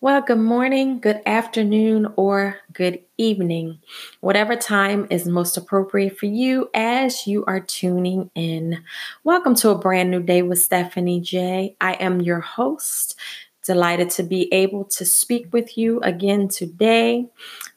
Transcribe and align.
Well, 0.00 0.20
good 0.20 0.38
morning, 0.38 1.00
good 1.00 1.22
afternoon, 1.26 2.12
or 2.14 2.58
good 2.72 3.00
evening. 3.16 3.80
Whatever 4.20 4.54
time 4.54 5.08
is 5.10 5.26
most 5.26 5.56
appropriate 5.56 6.16
for 6.16 6.26
you 6.26 6.70
as 6.72 7.26
you 7.26 7.44
are 7.46 7.58
tuning 7.58 8.30
in. 8.36 8.84
Welcome 9.24 9.56
to 9.56 9.70
a 9.70 9.78
brand 9.78 10.12
new 10.12 10.22
day 10.22 10.42
with 10.42 10.60
Stephanie 10.60 11.20
J. 11.20 11.74
I 11.80 11.94
am 11.94 12.20
your 12.20 12.38
host. 12.38 13.16
Delighted 13.64 14.08
to 14.10 14.22
be 14.22 14.50
able 14.54 14.84
to 14.84 15.04
speak 15.04 15.52
with 15.52 15.76
you 15.76 15.98
again 16.00 16.46
today, 16.46 17.26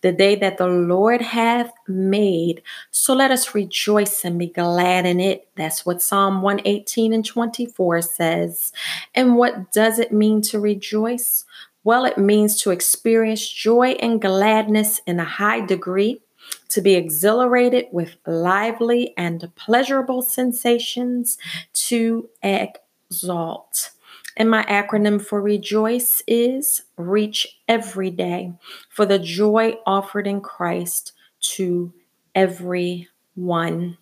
the 0.02 0.12
day 0.12 0.36
that 0.36 0.60
the 0.60 0.68
Lord 0.68 1.22
hath 1.22 1.74
made. 1.88 2.62
So 2.92 3.16
let 3.16 3.32
us 3.32 3.56
rejoice 3.56 4.24
and 4.24 4.38
be 4.38 4.48
glad 4.48 5.08
in 5.08 5.20
it. 5.20 5.50
That's 5.56 5.88
what 5.88 6.04
Psalm 6.04 6.44
118 6.44 7.14
and 7.14 7.26
24 7.26 8.04
says. 8.04 8.72
And 9.16 9.36
what 9.36 9.74
does 9.74 9.98
it 9.98 10.14
mean 10.14 10.42
to 10.44 10.60
rejoice? 10.60 11.46
Well, 11.84 12.06
it 12.06 12.18
means 12.18 12.62
to 12.62 12.72
experience 12.72 13.48
joy 13.48 13.92
and 14.00 14.22
gladness 14.22 15.02
in 15.08 15.20
a 15.20 15.26
high 15.26 15.62
degree, 15.66 16.22
to 16.70 16.82
be 16.82 16.94
exhilarated 16.94 17.86
with 17.92 18.18
lively 18.28 19.14
and 19.18 19.50
pleasurable 19.56 20.22
sensations, 20.22 21.38
to 21.74 22.30
exalt. 22.44 23.92
And 24.38 24.50
my 24.50 24.64
acronym 24.64 25.24
for 25.24 25.42
rejoice 25.42 26.24
is 26.28 26.84
reach 26.98 27.60
every 27.68 28.12
day 28.12 28.54
for 28.90 29.06
the 29.06 29.20
joy 29.20 29.78
offered 29.86 30.28
in 30.28 30.42
Christ 30.42 31.14
to 31.56 31.94
everyone. 32.34 33.98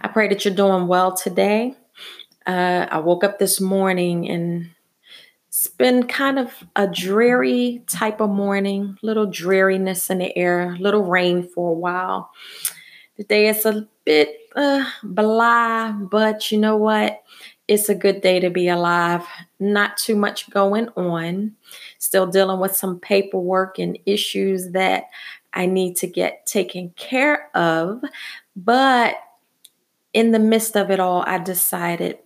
I 0.00 0.08
pray 0.08 0.28
that 0.28 0.44
you're 0.44 0.54
doing 0.54 0.86
well 0.86 1.16
today. 1.16 1.74
Uh, 2.46 2.86
I 2.90 2.98
woke 2.98 3.24
up 3.24 3.38
this 3.38 3.60
morning 3.60 4.28
and 4.30 4.70
it's 5.56 5.68
been 5.68 6.06
kind 6.06 6.38
of 6.38 6.52
a 6.76 6.86
dreary 6.86 7.82
type 7.86 8.20
of 8.20 8.28
morning, 8.28 8.98
little 9.00 9.24
dreariness 9.24 10.10
in 10.10 10.18
the 10.18 10.36
air, 10.36 10.76
little 10.78 11.04
rain 11.04 11.48
for 11.48 11.70
a 11.70 11.74
while. 11.74 12.30
The 13.16 13.24
day 13.24 13.48
is 13.48 13.64
a 13.64 13.88
bit 14.04 14.36
uh, 14.54 14.84
blah, 15.02 15.92
but 15.92 16.52
you 16.52 16.58
know 16.58 16.76
what? 16.76 17.22
It's 17.68 17.88
a 17.88 17.94
good 17.94 18.20
day 18.20 18.38
to 18.38 18.50
be 18.50 18.68
alive. 18.68 19.24
Not 19.58 19.96
too 19.96 20.14
much 20.14 20.50
going 20.50 20.90
on. 20.90 21.56
Still 21.96 22.26
dealing 22.26 22.60
with 22.60 22.76
some 22.76 23.00
paperwork 23.00 23.78
and 23.78 23.98
issues 24.04 24.72
that 24.72 25.04
I 25.54 25.64
need 25.64 25.96
to 25.96 26.06
get 26.06 26.44
taken 26.44 26.90
care 26.96 27.48
of. 27.56 28.02
But 28.54 29.16
in 30.12 30.32
the 30.32 30.38
midst 30.38 30.76
of 30.76 30.90
it 30.90 31.00
all, 31.00 31.24
I 31.26 31.38
decided 31.38 32.18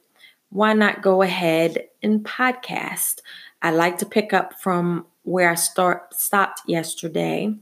why 0.51 0.73
not 0.73 1.03
go 1.03 1.23
ahead 1.23 1.89
and 2.03 2.25
podcast? 2.25 3.21
I 3.63 3.71
like 3.71 3.99
to 3.99 4.07
pick 4.07 4.33
up 4.33 4.61
from 4.61 5.07
where 5.23 5.51
I 5.51 5.55
start 5.55 6.15
stopped 6.15 6.63
yesterday, 6.67 7.55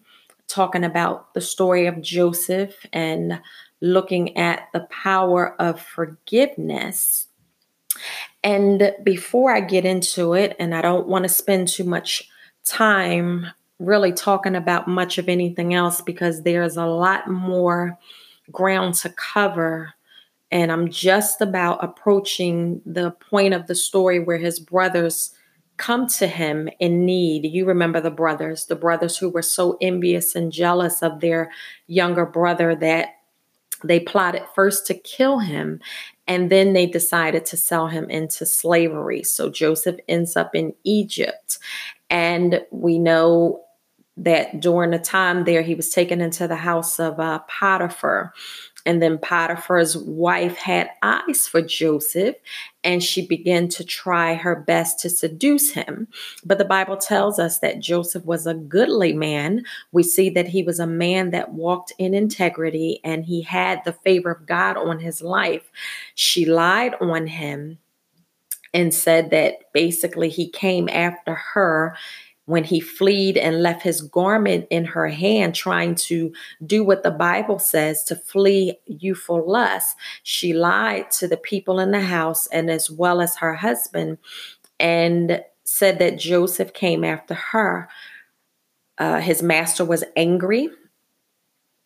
talking 0.47 0.85
about 0.85 1.35
the 1.35 1.41
story 1.41 1.87
of 1.87 2.01
Joseph 2.01 2.75
and 2.93 3.41
looking 3.81 4.37
at 4.37 4.69
the 4.73 4.81
power 4.81 5.55
of 5.61 5.81
forgiveness. 5.81 7.29
And 8.43 8.95
before 9.03 9.55
I 9.55 9.61
get 9.61 9.85
into 9.85 10.35
it, 10.35 10.57
and 10.59 10.75
I 10.75 10.81
don't 10.81 11.09
want 11.09 11.25
to 11.25 11.29
spend 11.29 11.69
too 11.69 11.85
much 11.85 12.29
time 12.65 13.47
really 13.79 14.13
talking 14.13 14.57
about 14.57 14.89
much 14.89 15.19
of 15.19 15.29
anything 15.29 15.75
else 15.75 16.01
because 16.01 16.43
there's 16.43 16.77
a 16.77 16.87
lot 16.87 17.29
more 17.29 17.99
ground 18.51 18.95
to 18.95 19.11
cover 19.11 19.95
and 20.51 20.73
I'm 20.73 20.89
just 20.91 21.41
about 21.41 21.83
approaching 21.83 22.81
the 22.87 23.11
point 23.11 23.55
of 23.55 23.67
the 23.67 23.75
story 23.75 24.19
where 24.19 24.39
his 24.39 24.59
brothers 24.59 25.33
come 25.77 26.07
to 26.09 26.27
him 26.27 26.69
in 26.81 27.05
need. 27.05 27.45
You 27.45 27.65
remember 27.65 28.01
the 28.01 28.11
brothers, 28.11 28.67
the 28.67 28.77
brothers 28.77 29.17
who 29.17 29.31
were 29.31 29.43
so 29.43 29.77
envious 29.81 30.35
and 30.35 30.51
jealous 30.51 31.03
of 31.03 31.21
their 31.21 31.51
younger 31.87 32.27
brother 32.27 32.75
that 32.77 33.11
they 33.85 34.01
plotted 34.01 34.43
first 34.55 34.87
to 34.89 34.95
kill 34.95 35.39
him 35.39 35.81
and 36.27 36.51
then 36.51 36.73
they 36.73 36.87
decided 36.87 37.47
to 37.47 37.57
sell 37.57 37.87
him 37.87 38.11
into 38.11 38.45
slavery. 38.45 39.23
So 39.23 39.51
Joseph 39.51 39.97
ends 40.09 40.37
up 40.37 40.55
in 40.55 40.75
Egypt. 40.85 41.59
And 42.11 42.61
we 42.71 42.99
know 42.99 43.63
that 44.17 44.61
during 44.61 44.91
the 44.91 44.99
time 44.99 45.45
there, 45.45 45.63
he 45.63 45.75
was 45.75 45.91
taken 45.91 46.21
into 46.21 46.49
the 46.49 46.57
house 46.57 46.99
of 46.99 47.21
uh, 47.21 47.39
Potiphar. 47.49 48.35
And 48.89 49.03
then 49.03 49.19
Potiphar's 49.19 49.99
wife 49.99 50.57
had 50.57 50.89
eyes 51.03 51.47
for 51.47 51.61
Joseph 51.61 52.37
and 52.83 53.03
she 53.03 53.27
began 53.27 53.69
to 53.69 53.85
try 53.85 54.33
her 54.33 54.57
best 54.57 54.99
to 55.01 55.11
seduce 55.11 55.73
him. 55.73 56.09
But 56.43 56.57
the 56.57 56.65
Bible 56.65 56.97
tells 56.97 57.39
us 57.39 57.59
that 57.59 57.81
Joseph 57.81 58.25
was 58.25 58.47
a 58.47 58.55
goodly 58.55 59.13
man. 59.13 59.65
We 59.93 60.03
see 60.03 60.31
that 60.31 60.49
he 60.49 60.63
was 60.63 60.81
a 60.81 60.87
man 60.87 61.33
that 61.33 61.53
walked 61.53 61.93
in 61.99 62.15
integrity 62.15 63.01
and 63.05 63.27
he 63.27 63.43
had 63.43 63.83
the 63.85 63.93
favor 63.93 64.31
of 64.31 64.47
God 64.47 64.79
on 64.79 65.01
his 65.01 65.21
life. 65.21 65.71
She 66.15 66.47
lied 66.47 66.95
on 66.99 67.27
him 67.27 67.77
and 68.73 68.95
said 68.95 69.29
that 69.33 69.71
basically 69.75 70.31
he 70.31 70.49
came 70.49 70.89
after 70.89 71.35
her 71.35 71.95
when 72.49 72.65
he 72.65 72.81
fled 72.81 73.37
and 73.37 73.63
left 73.63 73.83
his 73.83 74.01
garment 74.01 74.67
in 74.71 74.87
her 74.87 75.09
hand, 75.09 75.55
trying 75.55 75.95
to 75.95 76.33
do 76.65 76.83
what 76.83 77.03
the 77.03 77.11
Bible 77.11 77.59
says 77.59 78.03
to 78.03 78.17
flee 78.17 78.79
youthful 78.87 79.47
lust. 79.47 79.95
She 80.23 80.55
lied 80.55 81.11
to 81.11 81.29
the 81.29 81.37
people 81.37 81.79
in 81.79 81.91
the 81.91 82.01
house 82.01 82.47
and 82.47 82.71
as 82.71 82.91
well 82.91 83.21
as 83.21 83.37
her 83.37 83.57
husband 83.57 84.17
and 84.81 85.45
said 85.65 85.99
that 85.99 86.19
Joseph 86.19 86.73
came 86.73 87.05
after 87.05 87.35
her. 87.35 87.91
Uh, 88.97 89.21
his 89.21 89.43
master 89.43 89.85
was 89.85 90.03
angry, 90.17 90.71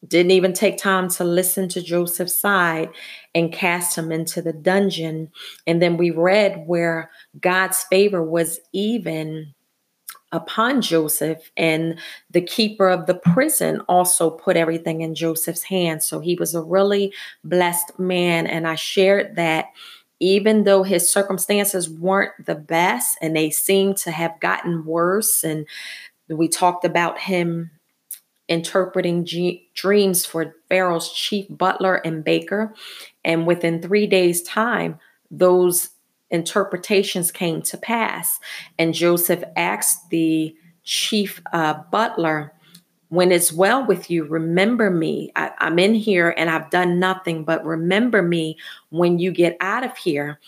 didn't 0.06 0.30
even 0.30 0.52
take 0.52 0.78
time 0.78 1.08
to 1.08 1.24
listen 1.24 1.68
to 1.70 1.82
Joseph's 1.82 2.36
side 2.36 2.90
and 3.34 3.52
cast 3.52 3.98
him 3.98 4.12
into 4.12 4.40
the 4.40 4.52
dungeon. 4.52 5.32
And 5.66 5.82
then 5.82 5.96
we 5.96 6.12
read 6.12 6.68
where 6.68 7.10
God's 7.40 7.82
favor 7.82 8.22
was 8.22 8.60
even 8.72 9.54
upon 10.32 10.80
Joseph, 10.80 11.50
and 11.56 11.98
the 12.30 12.40
keeper 12.40 12.88
of 12.88 13.06
the 13.06 13.14
prison 13.14 13.80
also 13.88 14.30
put 14.30 14.56
everything 14.56 15.02
in 15.02 15.14
Joseph's 15.14 15.62
hands. 15.62 16.04
So 16.04 16.20
he 16.20 16.34
was 16.34 16.54
a 16.54 16.62
really 16.62 17.12
blessed 17.44 17.98
man. 17.98 18.46
And 18.46 18.66
I 18.66 18.74
shared 18.74 19.36
that 19.36 19.66
even 20.20 20.64
though 20.64 20.82
his 20.82 21.08
circumstances 21.08 21.90
weren't 21.90 22.32
the 22.46 22.54
best 22.54 23.18
and 23.20 23.36
they 23.36 23.50
seemed 23.50 23.96
to 23.98 24.10
have 24.10 24.38
gotten 24.40 24.84
worse, 24.84 25.44
and 25.44 25.66
we 26.28 26.48
talked 26.48 26.84
about 26.84 27.18
him 27.18 27.70
interpreting 28.48 29.24
G- 29.24 29.68
dreams 29.74 30.24
for 30.24 30.54
Pharaoh's 30.68 31.12
chief 31.12 31.46
butler 31.50 31.96
and 31.96 32.24
baker. 32.24 32.74
And 33.24 33.46
within 33.46 33.82
three 33.82 34.06
days' 34.06 34.42
time, 34.42 34.98
those 35.30 35.90
interpretations 36.32 37.30
came 37.30 37.62
to 37.62 37.76
pass. 37.76 38.40
And 38.78 38.94
Joseph 38.94 39.44
asked 39.56 40.10
the 40.10 40.56
chief 40.82 41.40
uh, 41.52 41.74
butler, 41.92 42.52
When 43.10 43.30
it's 43.30 43.52
well 43.52 43.86
with 43.86 44.10
you, 44.10 44.24
remember 44.24 44.90
me. 44.90 45.30
I, 45.36 45.52
I'm 45.58 45.78
in 45.78 45.94
here 45.94 46.34
and 46.36 46.50
I've 46.50 46.70
done 46.70 46.98
nothing, 46.98 47.44
but 47.44 47.64
remember 47.64 48.22
me 48.22 48.56
when 48.88 49.20
you 49.20 49.30
get 49.30 49.56
out 49.60 49.84
of 49.84 49.96
here. 49.96 50.40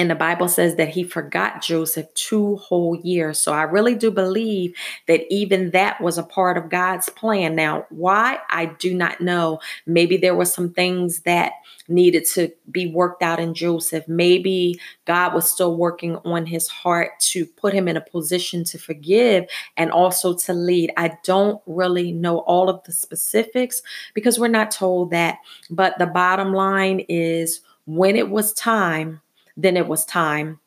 And 0.00 0.10
the 0.10 0.14
Bible 0.14 0.48
says 0.48 0.76
that 0.76 0.88
he 0.88 1.04
forgot 1.04 1.60
Joseph 1.60 2.06
two 2.14 2.56
whole 2.56 2.96
years. 3.02 3.38
So 3.38 3.52
I 3.52 3.64
really 3.64 3.94
do 3.94 4.10
believe 4.10 4.74
that 5.06 5.30
even 5.30 5.72
that 5.72 6.00
was 6.00 6.16
a 6.16 6.22
part 6.22 6.56
of 6.56 6.70
God's 6.70 7.10
plan. 7.10 7.54
Now, 7.54 7.84
why? 7.90 8.38
I 8.48 8.64
do 8.78 8.94
not 8.94 9.20
know. 9.20 9.60
Maybe 9.84 10.16
there 10.16 10.34
were 10.34 10.46
some 10.46 10.72
things 10.72 11.20
that 11.20 11.52
needed 11.86 12.24
to 12.32 12.50
be 12.70 12.86
worked 12.86 13.22
out 13.22 13.40
in 13.40 13.52
Joseph. 13.52 14.08
Maybe 14.08 14.80
God 15.04 15.34
was 15.34 15.50
still 15.50 15.76
working 15.76 16.16
on 16.24 16.46
his 16.46 16.66
heart 16.66 17.10
to 17.32 17.44
put 17.44 17.74
him 17.74 17.86
in 17.86 17.98
a 17.98 18.00
position 18.00 18.64
to 18.64 18.78
forgive 18.78 19.44
and 19.76 19.92
also 19.92 20.34
to 20.34 20.54
lead. 20.54 20.92
I 20.96 21.18
don't 21.24 21.60
really 21.66 22.10
know 22.10 22.38
all 22.38 22.70
of 22.70 22.82
the 22.84 22.92
specifics 22.92 23.82
because 24.14 24.38
we're 24.38 24.48
not 24.48 24.70
told 24.70 25.10
that. 25.10 25.40
But 25.68 25.98
the 25.98 26.06
bottom 26.06 26.54
line 26.54 27.00
is 27.10 27.60
when 27.84 28.16
it 28.16 28.30
was 28.30 28.54
time, 28.54 29.20
then 29.62 29.76
it 29.76 29.88
was 29.88 30.04
time. 30.04 30.60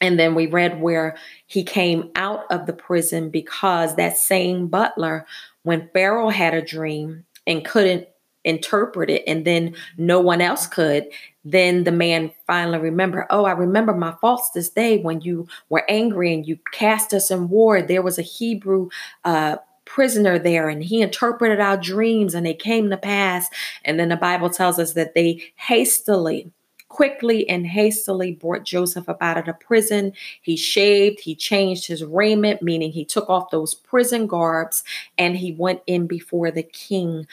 And 0.00 0.18
then 0.18 0.34
we 0.34 0.46
read 0.46 0.80
where 0.80 1.16
he 1.46 1.62
came 1.62 2.10
out 2.16 2.44
of 2.50 2.66
the 2.66 2.72
prison 2.72 3.28
because 3.28 3.96
that 3.96 4.16
same 4.16 4.68
butler, 4.68 5.26
when 5.62 5.90
Pharaoh 5.92 6.30
had 6.30 6.54
a 6.54 6.62
dream 6.62 7.26
and 7.46 7.64
couldn't 7.64 8.08
interpret 8.42 9.10
it, 9.10 9.22
and 9.26 9.44
then 9.44 9.74
no 9.98 10.18
one 10.18 10.40
else 10.40 10.66
could, 10.66 11.06
then 11.44 11.84
the 11.84 11.92
man 11.92 12.32
finally 12.46 12.78
remembered, 12.78 13.26
oh, 13.28 13.44
I 13.44 13.52
remember 13.52 13.92
my 13.94 14.14
faults 14.20 14.50
this 14.50 14.70
day 14.70 14.98
when 14.98 15.20
you 15.20 15.46
were 15.68 15.84
angry 15.88 16.32
and 16.32 16.46
you 16.46 16.58
cast 16.72 17.12
us 17.12 17.30
in 17.30 17.50
war. 17.50 17.82
There 17.82 18.02
was 18.02 18.18
a 18.18 18.22
Hebrew 18.22 18.88
uh, 19.24 19.56
prisoner 19.84 20.38
there 20.38 20.68
and 20.68 20.82
he 20.82 21.02
interpreted 21.02 21.60
our 21.60 21.76
dreams 21.76 22.34
and 22.34 22.46
they 22.46 22.54
came 22.54 22.88
to 22.90 22.96
pass. 22.96 23.48
And 23.84 23.98
then 23.98 24.08
the 24.08 24.16
Bible 24.16 24.48
tells 24.48 24.78
us 24.78 24.94
that 24.94 25.14
they 25.14 25.42
hastily 25.56 26.50
quickly 26.90 27.48
and 27.48 27.66
hastily 27.66 28.32
brought 28.32 28.64
Joseph 28.64 29.08
up 29.08 29.22
out 29.22 29.38
of 29.38 29.46
the 29.46 29.54
prison. 29.54 30.12
He 30.42 30.56
shaved, 30.56 31.20
he 31.20 31.34
changed 31.34 31.86
his 31.86 32.04
raiment, 32.04 32.60
meaning 32.60 32.90
he 32.90 33.06
took 33.06 33.30
off 33.30 33.50
those 33.50 33.74
prison 33.74 34.26
garbs, 34.26 34.82
and 35.16 35.36
he 35.36 35.52
went 35.52 35.80
in 35.86 36.06
before 36.06 36.50
the 36.50 36.64
king. 36.64 37.26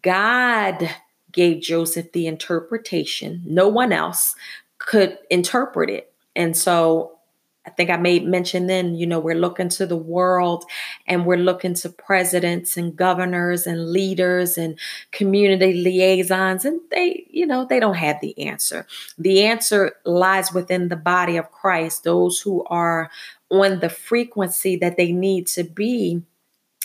God 0.00 0.88
gave 1.32 1.60
Joseph 1.60 2.12
the 2.12 2.26
interpretation. 2.26 3.42
No 3.44 3.68
one 3.68 3.92
else 3.92 4.34
could 4.78 5.18
interpret 5.28 5.90
it. 5.90 6.12
And 6.34 6.56
so 6.56 7.18
I 7.70 7.72
think 7.74 7.90
I 7.90 7.96
made 7.96 8.26
mention 8.26 8.66
then, 8.66 8.96
you 8.96 9.06
know, 9.06 9.20
we're 9.20 9.36
looking 9.36 9.68
to 9.70 9.86
the 9.86 9.96
world 9.96 10.64
and 11.06 11.24
we're 11.24 11.36
looking 11.36 11.74
to 11.74 11.88
presidents 11.88 12.76
and 12.76 12.96
governors 12.96 13.64
and 13.66 13.92
leaders 13.92 14.58
and 14.58 14.76
community 15.12 15.74
liaisons, 15.74 16.64
and 16.64 16.80
they, 16.90 17.26
you 17.30 17.46
know, 17.46 17.64
they 17.64 17.78
don't 17.78 17.94
have 17.94 18.20
the 18.20 18.36
answer. 18.46 18.86
The 19.18 19.44
answer 19.44 19.92
lies 20.04 20.52
within 20.52 20.88
the 20.88 20.96
body 20.96 21.36
of 21.36 21.52
Christ, 21.52 22.02
those 22.02 22.40
who 22.40 22.64
are 22.64 23.10
on 23.50 23.78
the 23.78 23.88
frequency 23.88 24.76
that 24.76 24.96
they 24.96 25.12
need 25.12 25.46
to 25.48 25.62
be 25.62 26.22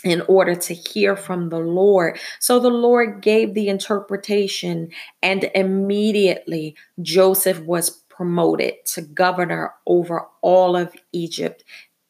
in 0.03 0.21
order 0.27 0.53
to 0.53 0.73
hear 0.75 1.15
from 1.15 1.49
the 1.49 1.57
Lord. 1.57 2.19
So 2.39 2.59
the 2.59 2.69
Lord 2.69 3.21
gave 3.21 3.55
the 3.55 3.69
interpretation, 3.69 4.91
and 5.23 5.49
immediately 5.55 6.75
Joseph 7.01 7.59
was 7.61 7.89
promoted 8.15 8.73
to 8.93 9.01
governor 9.01 9.73
over 9.85 10.27
all 10.41 10.75
of 10.75 10.93
Egypt. 11.11 11.63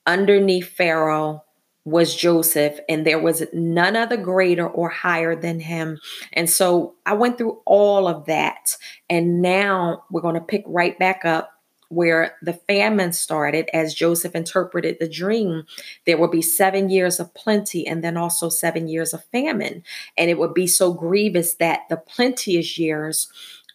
Underneath 0.05 0.69
Pharaoh 0.69 1.43
was 1.85 2.15
Joseph, 2.15 2.79
and 2.89 3.05
there 3.05 3.19
was 3.19 3.43
none 3.53 3.95
other 3.95 4.17
greater 4.17 4.67
or 4.67 4.89
higher 4.89 5.35
than 5.35 5.59
him. 5.59 5.99
And 6.33 6.49
so 6.49 6.95
I 7.05 7.13
went 7.13 7.37
through 7.37 7.61
all 7.65 8.07
of 8.07 8.25
that. 8.25 8.75
And 9.09 9.41
now 9.41 10.03
we're 10.09 10.21
going 10.21 10.35
to 10.35 10.41
pick 10.41 10.63
right 10.65 10.97
back 10.97 11.25
up 11.25 11.51
where 11.89 12.35
the 12.41 12.53
famine 12.53 13.13
started, 13.13 13.69
as 13.71 13.93
Joseph 13.93 14.35
interpreted 14.35 14.97
the 14.99 15.07
dream, 15.07 15.65
there 16.07 16.17
would 16.17 16.31
be 16.31 16.41
seven 16.41 16.89
years 16.89 17.19
of 17.19 17.33
plenty 17.35 17.85
and 17.85 18.03
then 18.03 18.17
also 18.17 18.49
seven 18.49 18.87
years 18.87 19.13
of 19.13 19.23
famine. 19.25 19.83
And 20.17 20.29
it 20.29 20.39
would 20.39 20.55
be 20.55 20.65
so 20.67 20.91
grievous 20.93 21.53
that 21.55 21.81
the 21.89 21.97
plenteous 21.97 22.79
years 22.79 23.27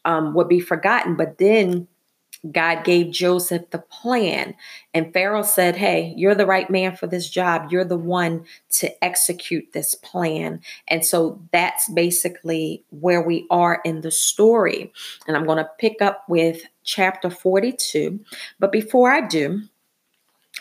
um, 0.05 0.35
would 0.35 0.49
be 0.49 0.61
forgotten. 0.61 1.15
But 1.15 1.39
then 1.39 1.87
God 2.51 2.85
gave 2.85 3.11
Joseph 3.11 3.71
the 3.71 3.79
plan. 3.79 4.55
And 4.95 5.13
Pharaoh 5.13 5.43
said, 5.43 5.77
Hey, 5.77 6.15
you're 6.17 6.35
the 6.35 6.47
right 6.47 6.71
man 6.71 6.97
for 6.97 7.07
this 7.07 7.29
job. 7.29 7.71
You're 7.71 7.85
the 7.85 7.99
one 7.99 8.45
to 8.79 9.05
execute 9.05 9.73
this 9.73 9.95
plan. 9.95 10.61
And 10.89 11.05
so 11.05 11.43
that's 11.53 11.89
basically 11.91 12.85
where 12.91 13.23
we 13.23 13.47
are 13.51 13.81
in 13.85 14.01
the 14.01 14.11
story. 14.11 14.93
And 15.27 15.37
I'm 15.37 15.45
going 15.45 15.59
to 15.59 15.71
pick 15.79 16.01
up 16.01 16.25
with 16.29 16.63
chapter 16.83 17.29
42. 17.29 18.21
But 18.59 18.73
before 18.73 19.11
I 19.11 19.27
do, 19.27 19.63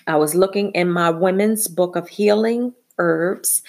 I 0.05 0.17
was 0.17 0.35
looking 0.35 0.71
in 0.71 0.91
my 0.91 1.09
women's 1.09 1.67
book 1.67 1.95
of 1.95 2.09
healing 2.09 2.73
herbs 2.97 3.61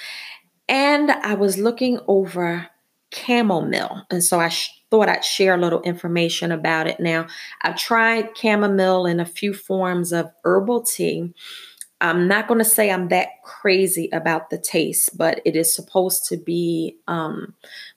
and 0.68 1.10
I 1.10 1.34
was 1.34 1.58
looking 1.58 2.00
over 2.06 2.68
chamomile. 3.12 4.06
And 4.10 4.22
so 4.22 4.38
I 4.38 4.48
sh- 4.48 4.79
thought 4.90 5.08
I'd 5.08 5.24
share 5.24 5.54
a 5.54 5.60
little 5.60 5.82
information 5.82 6.52
about 6.52 6.86
it. 6.86 7.00
Now, 7.00 7.26
I've 7.62 7.76
tried 7.76 8.36
chamomile 8.36 9.06
in 9.06 9.20
a 9.20 9.24
few 9.24 9.54
forms 9.54 10.12
of 10.12 10.30
herbal 10.44 10.82
tea. 10.82 11.32
I'm 12.00 12.26
not 12.26 12.48
going 12.48 12.58
to 12.58 12.64
say 12.64 12.90
I'm 12.90 13.08
that 13.08 13.42
crazy 13.44 14.08
about 14.12 14.50
the 14.50 14.58
taste, 14.58 15.16
but 15.16 15.40
it 15.44 15.54
is 15.54 15.74
supposed 15.74 16.24
to 16.26 16.36
be 16.36 16.96
um, 17.06 17.54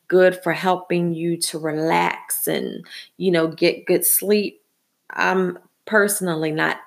good 0.08 0.42
for 0.44 0.52
helping 0.52 1.14
you 1.14 1.38
to 1.38 1.58
relax 1.58 2.48
and, 2.48 2.86
you 3.18 3.32
know, 3.32 3.48
get 3.48 3.86
good 3.86 4.06
sleep. 4.06 4.62
I'm 5.10 5.58
personally 5.86 6.52
not 6.52 6.78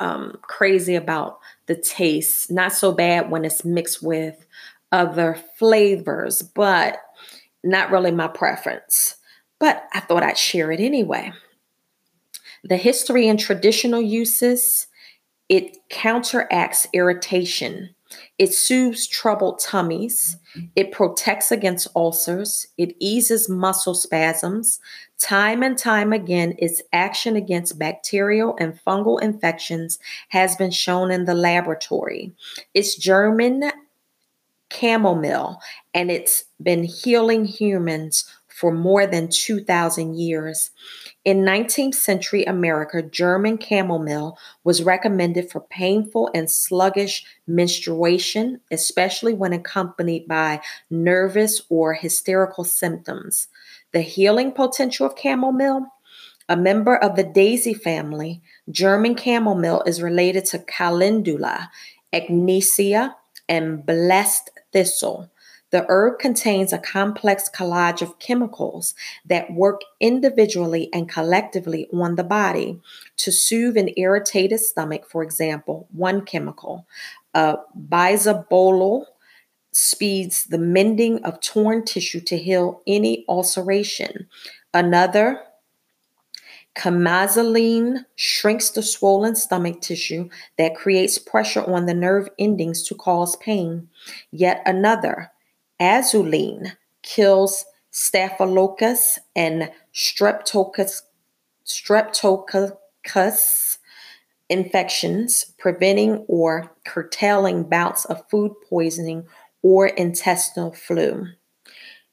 um, 0.00 0.36
crazy 0.42 0.96
about 0.96 1.38
the 1.66 1.76
taste. 1.76 2.50
Not 2.50 2.72
so 2.72 2.92
bad 2.92 3.30
when 3.30 3.44
it's 3.44 3.64
mixed 3.64 4.02
with 4.02 4.44
other 4.90 5.38
flavors, 5.56 6.42
but 6.42 6.98
not 7.62 7.90
really 7.90 8.10
my 8.10 8.28
preference 8.28 9.17
but 9.58 9.88
I 9.92 10.00
thought 10.00 10.22
I'd 10.22 10.38
share 10.38 10.70
it 10.70 10.80
anyway. 10.80 11.32
The 12.64 12.76
history 12.76 13.28
and 13.28 13.38
traditional 13.38 14.00
uses 14.00 14.86
it 15.48 15.78
counteracts 15.88 16.86
irritation. 16.92 17.94
It 18.38 18.54
soothes 18.54 19.06
troubled 19.06 19.60
tummies. 19.60 20.36
It 20.76 20.92
protects 20.92 21.50
against 21.50 21.88
ulcers. 21.94 22.66
It 22.76 22.94
eases 22.98 23.48
muscle 23.48 23.94
spasms. 23.94 24.80
Time 25.18 25.62
and 25.62 25.76
time 25.76 26.12
again, 26.12 26.54
its 26.58 26.80
action 26.92 27.36
against 27.36 27.78
bacterial 27.78 28.56
and 28.60 28.78
fungal 28.86 29.20
infections 29.20 29.98
has 30.28 30.56
been 30.56 30.70
shown 30.70 31.10
in 31.10 31.24
the 31.24 31.34
laboratory. 31.34 32.32
It's 32.74 32.96
German 32.96 33.70
chamomile, 34.70 35.60
and 35.94 36.10
it's 36.10 36.44
been 36.62 36.84
healing 36.84 37.44
humans 37.44 38.30
for 38.58 38.72
more 38.72 39.06
than 39.06 39.28
2,000 39.28 40.18
years. 40.18 40.70
In 41.24 41.42
19th 41.42 41.94
century 41.94 42.44
America, 42.44 43.02
German 43.02 43.56
chamomile 43.58 44.36
was 44.64 44.82
recommended 44.82 45.48
for 45.48 45.60
painful 45.60 46.28
and 46.34 46.50
sluggish 46.50 47.24
menstruation, 47.46 48.60
especially 48.72 49.32
when 49.32 49.52
accompanied 49.52 50.26
by 50.26 50.60
nervous 50.90 51.62
or 51.68 51.94
hysterical 51.94 52.64
symptoms. 52.64 53.46
The 53.92 54.00
healing 54.00 54.50
potential 54.50 55.06
of 55.06 55.16
chamomile 55.16 55.86
a 56.50 56.56
member 56.56 56.96
of 56.96 57.14
the 57.14 57.24
daisy 57.24 57.74
family, 57.74 58.40
German 58.70 59.14
chamomile 59.14 59.82
is 59.84 60.00
related 60.00 60.46
to 60.46 60.60
calendula, 60.60 61.70
echinacea, 62.10 63.14
and 63.50 63.84
blessed 63.84 64.48
thistle. 64.72 65.30
The 65.70 65.84
herb 65.88 66.18
contains 66.18 66.72
a 66.72 66.78
complex 66.78 67.50
collage 67.54 68.00
of 68.00 68.18
chemicals 68.18 68.94
that 69.26 69.52
work 69.52 69.82
individually 70.00 70.88
and 70.92 71.08
collectively 71.08 71.88
on 71.92 72.16
the 72.16 72.24
body 72.24 72.80
to 73.18 73.30
soothe 73.30 73.76
an 73.76 73.90
irritated 73.96 74.60
stomach, 74.60 75.08
for 75.08 75.22
example, 75.22 75.86
one 75.92 76.24
chemical, 76.24 76.86
uh, 77.34 77.56
bisabolol, 77.88 79.04
speeds 79.72 80.46
the 80.46 80.58
mending 80.58 81.22
of 81.24 81.40
torn 81.40 81.84
tissue 81.84 82.20
to 82.20 82.38
heal 82.38 82.82
any 82.86 83.24
ulceration. 83.28 84.26
Another, 84.72 85.40
chamazulene 86.76 88.04
shrinks 88.16 88.70
the 88.70 88.82
swollen 88.82 89.34
stomach 89.34 89.80
tissue 89.80 90.28
that 90.56 90.76
creates 90.76 91.18
pressure 91.18 91.64
on 91.64 91.86
the 91.86 91.94
nerve 91.94 92.28
endings 92.38 92.82
to 92.84 92.94
cause 92.94 93.36
pain. 93.36 93.88
Yet 94.30 94.62
another, 94.64 95.30
Azulene 95.80 96.72
kills 97.02 97.64
Staphylococcus 97.90 99.18
and 99.34 99.70
Streptococcus, 99.94 101.02
Streptococcus 101.64 103.78
infections, 104.48 105.44
preventing 105.58 106.24
or 106.28 106.70
curtailing 106.86 107.64
bouts 107.64 108.04
of 108.06 108.22
food 108.30 108.52
poisoning 108.68 109.26
or 109.62 109.88
intestinal 109.88 110.72
flu. 110.72 111.26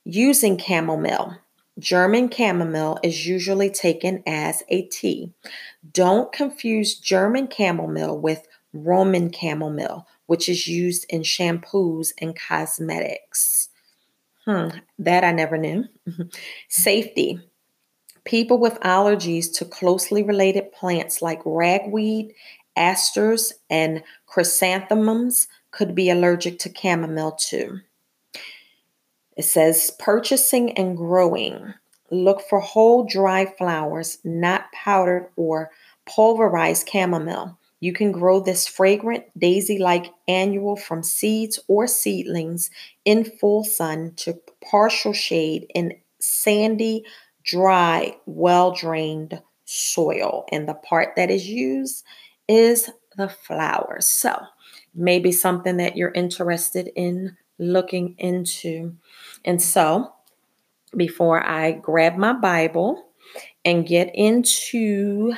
Using 0.04 0.58
chamomile. 0.58 1.38
German 1.78 2.30
chamomile 2.30 3.00
is 3.04 3.28
usually 3.28 3.70
taken 3.70 4.24
as 4.26 4.64
a 4.70 4.84
tea. 4.84 5.34
Don't 5.92 6.32
confuse 6.32 6.98
German 6.98 7.50
chamomile 7.50 8.18
with 8.18 8.48
Roman 8.74 9.32
chamomile, 9.32 10.08
which 10.28 10.50
is 10.50 10.68
used 10.68 11.06
in 11.10 11.22
shampoos 11.22 12.12
and 12.20 12.38
cosmetics. 12.38 13.70
Hmm, 14.46 14.70
that 15.00 15.24
I 15.24 15.32
never 15.32 15.58
knew. 15.58 15.86
Safety. 16.70 17.40
People 18.24 18.58
with 18.58 18.80
allergies 18.80 19.54
to 19.58 19.66
closely 19.66 20.24
related 20.24 20.72
plants 20.72 21.22
like 21.22 21.42
ragweed, 21.46 22.34
asters, 22.76 23.54
and 23.70 24.04
chrysanthemums 24.26 25.48
could 25.72 25.94
be 25.94 26.10
allergic 26.10 26.60
to 26.60 26.74
chamomile 26.76 27.34
too. 27.34 27.80
It 29.36 29.44
says 29.44 29.92
purchasing 30.00 30.72
and 30.78 30.96
growing. 30.96 31.74
Look 32.10 32.42
for 32.42 32.60
whole 32.60 33.04
dry 33.04 33.46
flowers, 33.46 34.20
not 34.24 34.72
powdered 34.72 35.30
or 35.36 35.72
pulverized 36.06 36.90
chamomile. 36.90 37.58
You 37.80 37.94
can 37.94 38.12
grow 38.12 38.40
this 38.40 38.68
fragrant 38.68 39.26
daisy 39.38 39.78
like 39.78 40.06
annual 40.28 40.76
from 40.76 41.04
seeds 41.04 41.60
or 41.68 41.88
seedlings 41.88 42.70
in 43.04 43.26
full 43.26 43.64
sun 43.64 44.14
to 44.18 44.40
partial 44.70 45.14
shade 45.14 45.68
in 45.76 45.94
sandy, 46.20 47.04
dry, 47.44 48.16
well 48.26 48.72
drained 48.72 49.42
soil. 49.66 50.46
And 50.52 50.68
the 50.68 50.74
part 50.74 51.16
that 51.16 51.30
is 51.30 51.48
used 51.48 52.04
is 52.48 52.90
the 53.18 53.30
flowers. 53.30 54.10
So, 54.10 54.36
maybe 54.94 55.32
something 55.32 55.78
that 55.78 55.98
you're 55.98 56.12
interested 56.12 56.90
in 56.96 57.36
looking 57.58 58.16
into. 58.18 58.96
And 59.44 59.62
so, 59.62 60.14
before 60.96 61.46
I 61.46 61.72
grab 61.74 62.16
my 62.16 62.34
Bible 62.34 63.04
and 63.64 63.88
get 63.88 64.12
into 64.14 65.34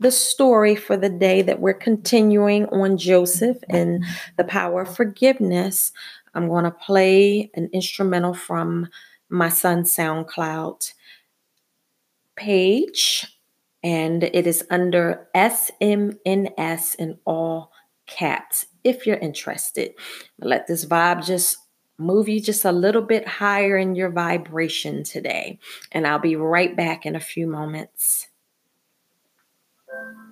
the 0.00 0.10
story 0.10 0.74
for 0.74 0.96
the 0.96 1.08
day 1.08 1.42
that 1.42 1.60
we're 1.60 1.74
continuing 1.74 2.66
on 2.66 2.96
Joseph 2.96 3.58
and 3.68 4.04
the 4.36 4.44
power 4.44 4.82
of 4.82 4.94
forgiveness, 4.94 5.92
I'm 6.34 6.48
going 6.48 6.64
to 6.64 6.70
play 6.70 7.50
an 7.54 7.70
instrumental 7.72 8.34
from 8.34 8.88
my 9.28 9.48
son's 9.48 9.94
SoundCloud 9.94 10.92
page, 12.36 13.26
and 13.82 14.24
it 14.24 14.46
is 14.46 14.64
under 14.70 15.28
SMNS 15.34 16.94
in 16.96 17.18
all 17.24 17.70
caps 18.06 18.66
if 18.82 19.06
you're 19.06 19.16
interested. 19.16 19.94
Let 20.40 20.66
this 20.66 20.84
vibe 20.84 21.24
just 21.24 21.58
move 21.98 22.28
you 22.28 22.40
just 22.40 22.64
a 22.64 22.72
little 22.72 23.02
bit 23.02 23.26
higher 23.26 23.76
in 23.76 23.94
your 23.94 24.10
vibration 24.10 25.04
today. 25.04 25.58
And 25.92 26.06
I'll 26.06 26.18
be 26.18 26.36
right 26.36 26.76
back 26.76 27.06
in 27.06 27.14
a 27.14 27.20
few 27.20 27.46
moments. 27.46 28.28
Thank 29.94 30.18
you. 30.18 30.23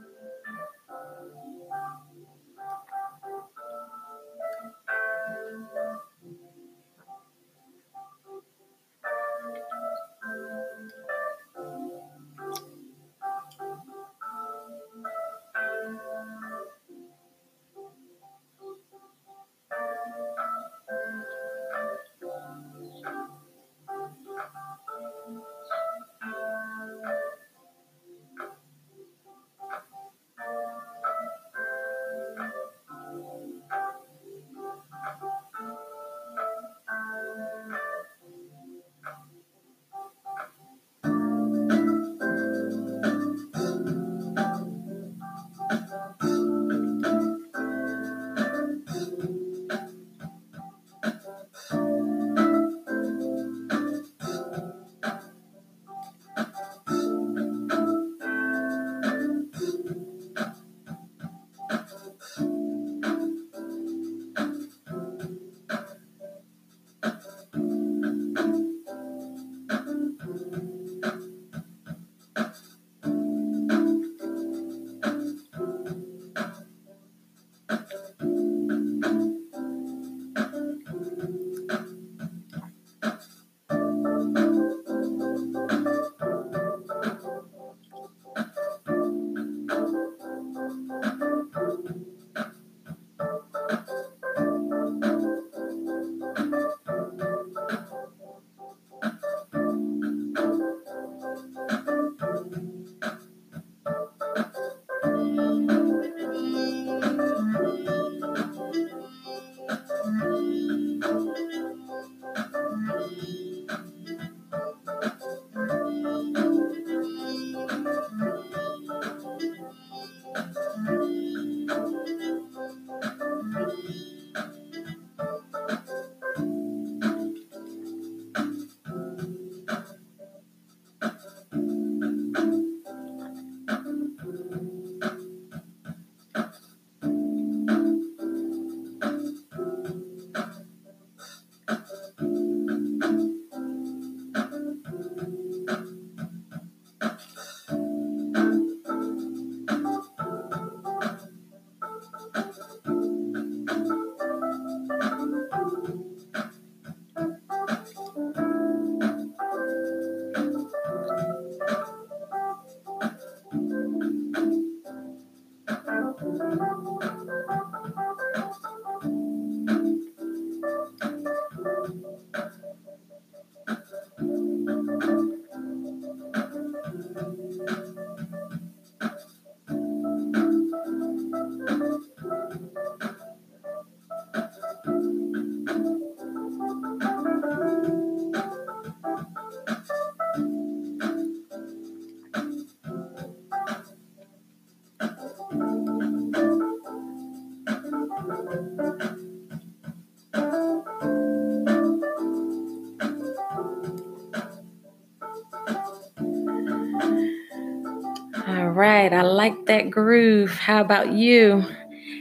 That 209.73 209.91
groove. 209.91 210.50
How 210.50 210.83
about 210.83 211.12
you? 211.12 211.64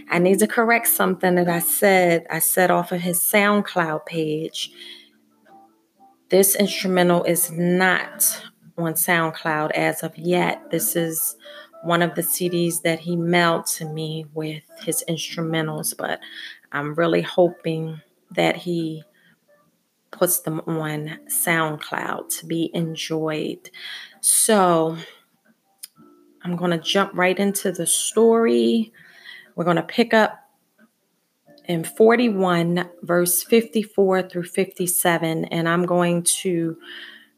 I 0.09 0.19
need 0.19 0.39
to 0.39 0.47
correct 0.47 0.87
something 0.87 1.35
that 1.35 1.49
I 1.49 1.59
said. 1.59 2.25
I 2.29 2.39
said 2.39 2.71
off 2.71 2.93
of 2.93 3.01
his 3.01 3.19
SoundCloud 3.19 4.05
page. 4.05 4.71
This 6.29 6.55
instrumental 6.55 7.25
is 7.25 7.51
not 7.51 8.41
on 8.77 8.93
SoundCloud 8.93 9.71
as 9.71 10.01
of 10.01 10.17
yet. 10.17 10.71
This 10.71 10.95
is 10.95 11.35
one 11.83 12.01
of 12.01 12.15
the 12.15 12.21
CDs 12.21 12.83
that 12.83 12.99
he 12.99 13.17
mailed 13.17 13.65
to 13.65 13.85
me 13.85 14.25
with 14.33 14.63
his 14.85 15.03
instrumentals, 15.09 15.93
but 15.97 16.21
I'm 16.71 16.95
really 16.95 17.21
hoping 17.21 17.99
that 18.31 18.55
he 18.55 19.03
puts 20.11 20.39
them 20.39 20.61
on 20.67 21.19
SoundCloud 21.27 22.29
to 22.39 22.45
be 22.45 22.71
enjoyed. 22.73 23.69
So, 24.21 24.95
I'm 26.43 26.55
going 26.55 26.71
to 26.71 26.77
jump 26.77 27.11
right 27.13 27.37
into 27.37 27.71
the 27.71 27.85
story. 27.85 28.91
We're 29.55 29.65
going 29.65 29.75
to 29.75 29.83
pick 29.83 30.13
up 30.13 30.37
in 31.65 31.83
41, 31.83 32.89
verse 33.03 33.43
54 33.43 34.23
through 34.23 34.43
57, 34.43 35.45
and 35.45 35.69
I'm 35.69 35.85
going 35.85 36.23
to 36.23 36.77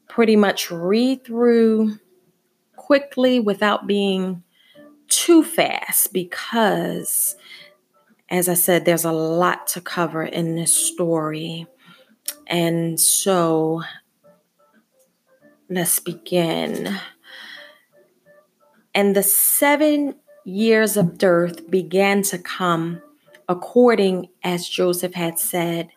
pretty 0.07 0.35
much 0.35 0.71
read 0.71 1.25
through 1.25 1.97
quickly 2.75 3.39
without 3.39 3.87
being 3.87 4.43
too 5.07 5.43
fast 5.43 6.13
because, 6.13 7.35
as 8.29 8.47
I 8.49 8.53
said, 8.53 8.85
there's 8.85 9.05
a 9.05 9.11
lot 9.11 9.67
to 9.67 9.81
cover 9.81 10.23
in 10.23 10.55
this 10.55 10.75
story. 10.75 11.67
And 12.47 12.99
so 12.99 13.81
let's 15.69 15.99
begin. 15.99 16.99
And 18.95 19.15
the 19.15 19.23
seven 19.23 20.15
years 20.45 20.97
of 20.97 21.17
dearth 21.17 21.69
began 21.69 22.21
to 22.23 22.37
come 22.37 23.01
according 23.49 24.29
as 24.43 24.69
Joseph 24.69 25.13
had 25.13 25.39
said, 25.39 25.89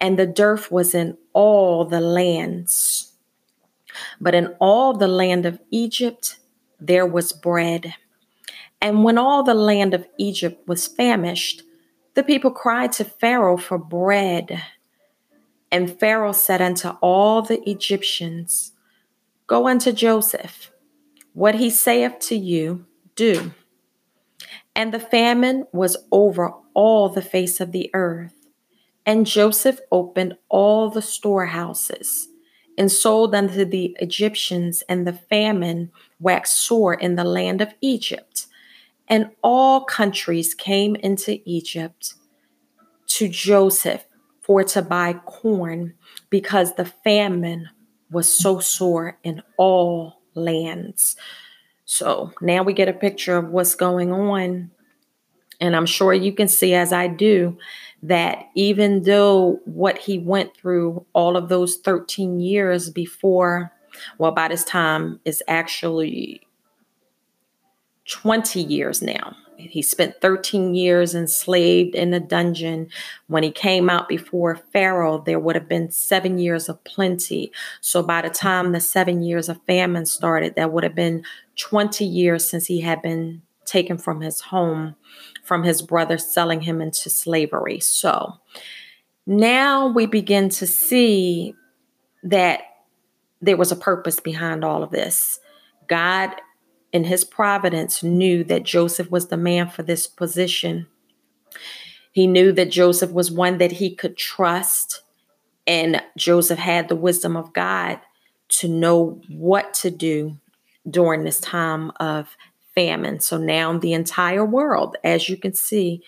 and 0.00 0.18
the 0.18 0.26
dearth 0.26 0.70
was 0.70 0.94
in 0.94 1.16
all 1.32 1.84
the 1.84 2.00
lands. 2.00 3.12
But 4.20 4.34
in 4.34 4.48
all 4.58 4.96
the 4.96 5.08
land 5.08 5.46
of 5.46 5.60
Egypt 5.70 6.38
there 6.80 7.06
was 7.06 7.32
bread. 7.32 7.94
And 8.80 9.04
when 9.04 9.16
all 9.16 9.44
the 9.44 9.54
land 9.54 9.94
of 9.94 10.06
Egypt 10.18 10.66
was 10.66 10.88
famished, 10.88 11.62
the 12.14 12.24
people 12.24 12.50
cried 12.50 12.92
to 12.92 13.04
Pharaoh 13.04 13.56
for 13.56 13.78
bread. 13.78 14.60
And 15.70 15.98
Pharaoh 15.98 16.32
said 16.32 16.60
unto 16.60 16.88
all 17.00 17.42
the 17.42 17.60
Egyptians, 17.68 18.72
Go 19.46 19.68
unto 19.68 19.92
Joseph, 19.92 20.71
what 21.32 21.56
he 21.56 21.70
saith 21.70 22.18
to 22.20 22.36
you, 22.36 22.86
do. 23.14 23.52
And 24.74 24.92
the 24.92 25.00
famine 25.00 25.64
was 25.72 25.96
over 26.10 26.52
all 26.74 27.08
the 27.08 27.22
face 27.22 27.60
of 27.60 27.72
the 27.72 27.90
earth. 27.94 28.34
And 29.04 29.26
Joseph 29.26 29.80
opened 29.90 30.36
all 30.48 30.88
the 30.88 31.02
storehouses 31.02 32.28
and 32.78 32.90
sold 32.90 33.34
unto 33.34 33.66
the 33.66 33.94
Egyptians, 34.00 34.82
and 34.88 35.06
the 35.06 35.12
famine 35.12 35.90
waxed 36.18 36.58
sore 36.58 36.94
in 36.94 37.16
the 37.16 37.24
land 37.24 37.60
of 37.60 37.74
Egypt. 37.82 38.46
And 39.08 39.30
all 39.42 39.84
countries 39.84 40.54
came 40.54 40.96
into 40.96 41.40
Egypt 41.44 42.14
to 43.08 43.28
Joseph 43.28 44.06
for 44.40 44.64
to 44.64 44.80
buy 44.80 45.12
corn, 45.26 45.94
because 46.30 46.74
the 46.74 46.86
famine 46.86 47.68
was 48.10 48.34
so 48.34 48.58
sore 48.58 49.18
in 49.22 49.42
all 49.58 50.21
lands. 50.34 51.16
So 51.84 52.32
now 52.40 52.62
we 52.62 52.72
get 52.72 52.88
a 52.88 52.92
picture 52.92 53.36
of 53.36 53.50
what's 53.50 53.74
going 53.74 54.12
on. 54.12 54.70
And 55.60 55.76
I'm 55.76 55.86
sure 55.86 56.12
you 56.12 56.32
can 56.32 56.48
see, 56.48 56.74
as 56.74 56.92
I 56.92 57.06
do, 57.06 57.56
that 58.02 58.46
even 58.54 59.02
though 59.02 59.60
what 59.64 59.98
he 59.98 60.18
went 60.18 60.56
through 60.56 61.06
all 61.12 61.36
of 61.36 61.48
those 61.48 61.76
13 61.76 62.40
years 62.40 62.90
before, 62.90 63.72
well, 64.18 64.32
by 64.32 64.48
this 64.48 64.64
time 64.64 65.20
is 65.24 65.42
actually 65.46 66.40
20 68.08 68.60
years 68.60 69.02
now. 69.02 69.36
He 69.56 69.82
spent 69.82 70.20
13 70.20 70.74
years 70.74 71.14
enslaved 71.14 71.94
in 71.94 72.12
a 72.14 72.20
dungeon. 72.20 72.88
When 73.26 73.42
he 73.42 73.50
came 73.50 73.88
out 73.88 74.08
before 74.08 74.56
Pharaoh, 74.72 75.22
there 75.24 75.38
would 75.38 75.54
have 75.54 75.68
been 75.68 75.90
seven 75.90 76.38
years 76.38 76.68
of 76.68 76.82
plenty. 76.84 77.52
So 77.80 78.02
by 78.02 78.22
the 78.22 78.30
time 78.30 78.72
the 78.72 78.80
seven 78.80 79.22
years 79.22 79.48
of 79.48 79.60
famine 79.66 80.06
started, 80.06 80.54
that 80.56 80.72
would 80.72 80.84
have 80.84 80.94
been 80.94 81.24
20 81.56 82.04
years 82.04 82.48
since 82.48 82.66
he 82.66 82.80
had 82.80 83.02
been 83.02 83.42
taken 83.64 83.98
from 83.98 84.20
his 84.20 84.40
home, 84.40 84.96
from 85.44 85.62
his 85.62 85.82
brother 85.82 86.18
selling 86.18 86.60
him 86.60 86.80
into 86.80 87.08
slavery. 87.08 87.80
So 87.80 88.34
now 89.26 89.86
we 89.88 90.06
begin 90.06 90.48
to 90.50 90.66
see 90.66 91.54
that 92.24 92.62
there 93.40 93.56
was 93.56 93.72
a 93.72 93.76
purpose 93.76 94.20
behind 94.20 94.64
all 94.64 94.82
of 94.82 94.90
this. 94.90 95.40
God 95.88 96.30
in 96.92 97.04
his 97.04 97.24
providence, 97.24 98.02
knew 98.02 98.44
that 98.44 98.64
Joseph 98.64 99.10
was 99.10 99.28
the 99.28 99.36
man 99.36 99.68
for 99.68 99.82
this 99.82 100.06
position. 100.06 100.86
He 102.12 102.26
knew 102.26 102.52
that 102.52 102.70
Joseph 102.70 103.10
was 103.10 103.30
one 103.30 103.58
that 103.58 103.72
he 103.72 103.94
could 103.94 104.16
trust, 104.16 105.02
and 105.66 106.02
Joseph 106.16 106.58
had 106.58 106.88
the 106.88 106.96
wisdom 106.96 107.36
of 107.36 107.52
God 107.52 108.00
to 108.48 108.68
know 108.68 109.20
what 109.28 109.72
to 109.74 109.90
do 109.90 110.36
during 110.88 111.24
this 111.24 111.40
time 111.40 111.90
of 112.00 112.36
famine. 112.74 113.20
So 113.20 113.38
now 113.38 113.78
the 113.78 113.94
entire 113.94 114.44
world, 114.44 114.96
as 115.04 115.28
you 115.28 115.36
can 115.36 115.54
see, 115.54 116.02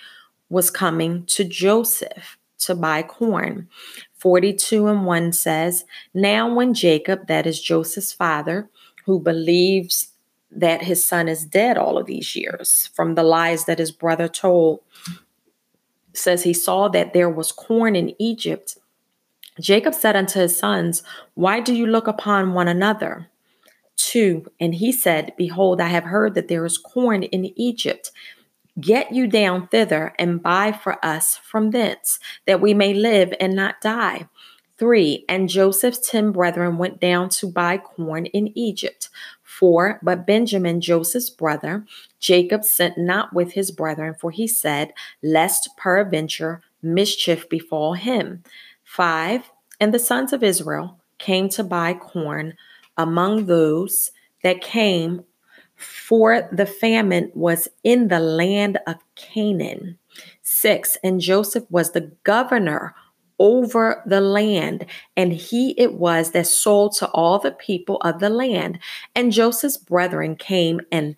was 0.50 0.70
coming 0.70 1.24
to 1.26 1.44
Joseph 1.44 2.36
to 2.58 2.74
buy 2.74 3.02
corn. 3.02 3.68
42 4.18 4.86
and 4.86 5.06
1 5.06 5.32
says, 5.32 5.84
Now 6.12 6.52
when 6.52 6.74
Jacob, 6.74 7.26
that 7.28 7.46
is 7.46 7.60
Joseph's 7.60 8.12
father, 8.12 8.68
who 9.04 9.20
believes 9.20 10.08
that 10.54 10.82
his 10.82 11.04
son 11.04 11.28
is 11.28 11.44
dead 11.44 11.76
all 11.76 11.98
of 11.98 12.06
these 12.06 12.36
years 12.36 12.90
from 12.94 13.14
the 13.14 13.22
lies 13.22 13.64
that 13.64 13.78
his 13.78 13.90
brother 13.90 14.28
told. 14.28 14.80
Says 16.12 16.44
he 16.44 16.52
saw 16.52 16.88
that 16.88 17.12
there 17.12 17.30
was 17.30 17.52
corn 17.52 17.96
in 17.96 18.14
Egypt. 18.20 18.76
Jacob 19.60 19.94
said 19.94 20.16
unto 20.16 20.40
his 20.40 20.56
sons, 20.56 21.02
Why 21.34 21.60
do 21.60 21.74
you 21.74 21.86
look 21.86 22.06
upon 22.06 22.54
one 22.54 22.68
another? 22.68 23.28
Two, 23.96 24.46
and 24.60 24.74
he 24.74 24.92
said, 24.92 25.32
Behold, 25.36 25.80
I 25.80 25.88
have 25.88 26.04
heard 26.04 26.34
that 26.34 26.48
there 26.48 26.64
is 26.64 26.78
corn 26.78 27.22
in 27.22 27.52
Egypt. 27.58 28.10
Get 28.80 29.12
you 29.12 29.28
down 29.28 29.68
thither 29.68 30.14
and 30.18 30.42
buy 30.42 30.72
for 30.72 31.04
us 31.04 31.36
from 31.36 31.70
thence, 31.70 32.18
that 32.46 32.60
we 32.60 32.74
may 32.74 32.92
live 32.92 33.32
and 33.38 33.54
not 33.54 33.80
die. 33.80 34.28
3. 34.78 35.24
And 35.28 35.48
Joseph's 35.48 36.10
ten 36.10 36.32
brethren 36.32 36.78
went 36.78 37.00
down 37.00 37.28
to 37.30 37.46
buy 37.46 37.78
corn 37.78 38.26
in 38.26 38.56
Egypt. 38.58 39.08
4. 39.64 40.00
But 40.02 40.26
Benjamin, 40.26 40.82
Joseph's 40.82 41.30
brother, 41.30 41.86
Jacob 42.20 42.64
sent 42.64 42.98
not 42.98 43.32
with 43.32 43.52
his 43.52 43.70
brethren, 43.70 44.14
for 44.20 44.30
he 44.30 44.46
said, 44.46 44.92
Lest 45.22 45.74
peradventure 45.78 46.60
mischief 46.82 47.48
befall 47.48 47.94
him. 47.94 48.42
5. 48.82 49.50
And 49.80 49.94
the 49.94 49.98
sons 49.98 50.34
of 50.34 50.42
Israel 50.42 51.00
came 51.16 51.48
to 51.48 51.64
buy 51.64 51.94
corn 51.94 52.58
among 52.98 53.46
those 53.46 54.12
that 54.42 54.60
came, 54.60 55.24
for 55.76 56.46
the 56.52 56.66
famine 56.66 57.32
was 57.34 57.66
in 57.82 58.08
the 58.08 58.20
land 58.20 58.78
of 58.86 58.96
Canaan. 59.14 59.96
6. 60.42 60.98
And 61.02 61.22
Joseph 61.22 61.64
was 61.70 61.92
the 61.92 62.12
governor 62.22 62.94
over 63.38 64.02
the 64.06 64.20
land, 64.20 64.86
and 65.16 65.32
he 65.32 65.74
it 65.78 65.94
was 65.94 66.30
that 66.32 66.46
sold 66.46 66.94
to 66.96 67.08
all 67.08 67.38
the 67.38 67.52
people 67.52 67.96
of 68.02 68.20
the 68.20 68.30
land. 68.30 68.78
And 69.14 69.32
Joseph's 69.32 69.76
brethren 69.76 70.36
came 70.36 70.80
and 70.92 71.16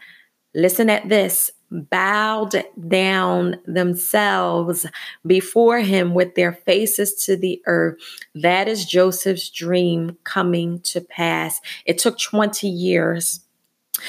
listen 0.55 0.89
at 0.89 1.09
this 1.09 1.51
bowed 1.71 2.65
down 2.89 3.57
themselves 3.67 4.87
before 5.27 5.81
him 5.81 6.15
with 6.15 6.35
their 6.35 6.53
faces 6.53 7.15
to 7.25 7.37
the 7.37 7.61
earth. 7.67 7.99
That 8.35 8.69
is 8.69 8.85
Joseph's 8.85 9.51
dream 9.51 10.17
coming 10.25 10.81
to 10.83 11.01
pass. 11.01 11.61
It 11.85 11.99
took 11.99 12.19
20 12.19 12.69
years. 12.69 13.41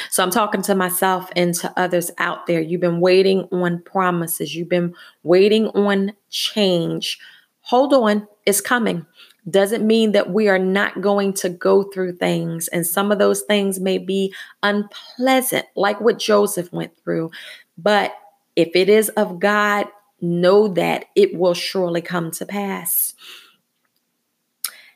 So 0.10 0.22
I'm 0.22 0.32
talking 0.32 0.62
to 0.64 0.76
myself 0.76 1.32
and 1.36 1.54
to 1.56 1.74
others 1.78 2.12
out 2.18 2.46
there. 2.46 2.60
You've 2.60 2.82
been 2.82 3.00
waiting 3.00 3.48
on 3.52 3.82
promises, 3.84 4.54
you've 4.54 4.70
been 4.70 4.94
waiting 5.24 5.68
on 5.70 6.14
change 6.30 7.20
hold 7.68 7.94
on, 7.94 8.26
it's 8.46 8.62
coming. 8.62 9.06
Doesn't 9.50 9.86
mean 9.86 10.14
that 10.14 10.32
we 10.32 10.48
are 10.48 10.58
not 10.60 11.02
going 11.02 11.34
to 11.34 11.50
go 11.50 11.84
through 11.84 12.16
things. 12.16 12.70
And 12.70 12.88
some 12.88 13.12
of 13.12 13.20
those 13.20 13.42
things 13.42 13.78
may 13.78 13.98
be 13.98 14.34
unpleasant, 14.64 15.66
like 15.76 16.00
what 16.00 16.18
Joseph 16.18 16.72
went 16.72 16.98
through. 17.04 17.30
But 17.78 18.14
if 18.56 18.70
it 18.74 18.88
is 18.88 19.10
of 19.10 19.40
God, 19.40 19.88
know 20.22 20.70
that 20.70 21.06
it 21.14 21.38
will 21.38 21.54
surely 21.54 22.02
come 22.02 22.32
to 22.32 22.46
pass. 22.46 23.14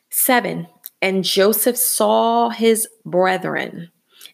Seven, 0.10 0.68
and 1.02 1.26
Joseph 1.26 1.76
saw 1.78 2.50
his 2.50 2.88
brethren 3.06 3.92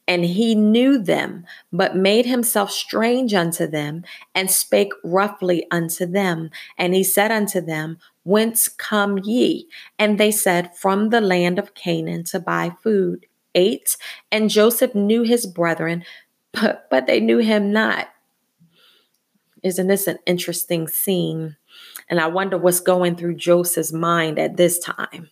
and 0.08 0.24
he 0.24 0.56
knew 0.56 0.98
them, 0.98 1.46
but 1.72 1.96
made 1.96 2.26
himself 2.26 2.72
strange 2.72 3.34
unto 3.34 3.68
them, 3.68 4.04
and 4.34 4.50
spake 4.50 4.94
roughly 5.04 5.68
unto 5.70 6.06
them. 6.06 6.50
And 6.78 6.96
he 6.96 7.04
said 7.04 7.30
unto 7.30 7.60
them, 7.60 7.98
Whence 8.28 8.68
come 8.68 9.20
ye? 9.20 9.70
And 9.98 10.18
they 10.18 10.32
said, 10.32 10.76
From 10.76 11.12
the 11.12 11.22
land 11.22 11.58
of 11.58 11.74
Canaan 11.76 12.26
to 12.26 12.42
buy 12.42 12.74
food. 12.84 13.26
Eight. 13.56 13.96
And 14.34 14.50
Joseph 14.50 14.94
knew 14.94 15.24
his 15.24 15.46
brethren, 15.46 16.04
but, 16.52 16.90
but 16.90 17.08
they 17.08 17.22
knew 17.22 17.38
him 17.38 17.72
not. 17.72 18.10
Isn't 19.64 19.88
this 19.88 20.08
an 20.08 20.20
interesting 20.26 20.90
scene? 20.90 21.56
And 22.10 22.20
I 22.20 22.28
wonder 22.28 22.58
what's 22.58 22.82
going 22.82 23.16
through 23.16 23.36
Joseph's 23.36 23.94
mind 23.94 24.38
at 24.40 24.58
this 24.58 24.78
time. 24.78 25.30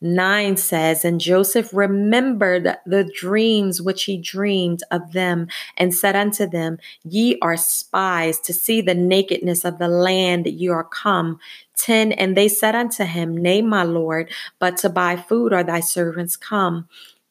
9 0.00 0.56
says, 0.56 1.04
And 1.04 1.20
Joseph 1.20 1.72
remembered 1.72 2.76
the 2.84 3.04
dreams 3.04 3.80
which 3.80 4.04
he 4.04 4.16
dreamed 4.16 4.82
of 4.90 5.12
them, 5.12 5.48
and 5.76 5.94
said 5.94 6.16
unto 6.16 6.48
them, 6.48 6.78
Ye 7.04 7.38
are 7.40 7.56
spies 7.56 8.38
to 8.40 8.52
see 8.52 8.80
the 8.80 8.94
nakedness 8.94 9.64
of 9.64 9.78
the 9.78 9.88
land 9.88 10.46
you 10.46 10.72
are 10.72 10.84
come. 10.84 11.38
10 11.76 12.12
And 12.12 12.36
they 12.36 12.48
said 12.48 12.74
unto 12.74 13.04
him, 13.04 13.36
Nay, 13.36 13.62
my 13.62 13.82
Lord, 13.82 14.30
but 14.58 14.76
to 14.78 14.88
buy 14.88 15.16
food 15.16 15.52
are 15.52 15.64
thy 15.64 15.80
servants 15.80 16.36
come. 16.36 16.88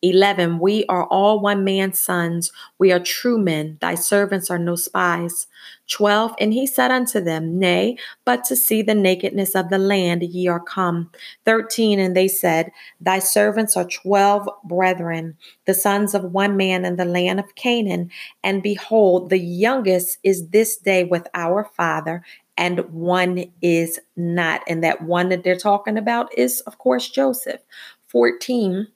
11. 0.10 0.60
We 0.60 0.86
are 0.88 1.06
all 1.06 1.39
one 1.39 1.63
man's 1.63 2.00
sons. 2.00 2.52
We 2.78 2.91
are 2.91 3.00
true 3.00 3.38
men. 3.38 3.78
Thy 3.82 3.96
servants 3.96 4.50
are 4.52 4.60
no 4.60 4.76
spies. 4.76 5.48
12. 5.89 6.34
And 6.39 6.54
he 6.54 6.68
said 6.68 6.91
unto 6.91 7.20
them, 7.22 7.60
Nay, 7.60 7.98
but 8.26 8.44
to 8.46 8.56
see 8.56 8.82
the 8.82 8.96
nakedness 8.96 9.56
of 9.56 9.70
the 9.70 9.78
land 9.78 10.24
ye 10.24 10.48
are 10.48 10.60
come. 10.60 11.12
13. 11.46 12.00
And 12.00 12.15
they 12.15 12.28
said, 12.28 12.72
Thy 13.02 13.20
servants 13.20 13.78
are 13.78 13.86
twelve 13.88 14.48
brethren, 14.63 15.38
the 15.65 15.74
sons 15.74 16.13
of 16.13 16.24
one 16.34 16.58
man 16.58 16.86
in 16.86 16.96
the 16.96 17.06
land 17.06 17.39
of 17.39 17.56
Canaan. 17.56 18.12
And 18.44 18.63
behold, 18.63 19.30
the 19.30 19.39
youngest 19.39 20.20
is 20.24 20.50
this 20.50 20.78
day 20.78 21.04
with 21.04 21.28
our 21.34 21.70
father, 21.76 22.24
and 22.58 22.80
one 22.91 23.46
is 23.62 24.00
not. 24.15 24.62
And 24.68 24.84
that 24.84 25.02
one 25.04 25.30
that 25.30 25.44
they're 25.44 25.58
talking 25.58 25.98
about 25.98 26.36
is, 26.38 26.62
of 26.62 26.78
course, 26.78 27.10
Joseph. 27.10 27.62
14. 28.08 28.88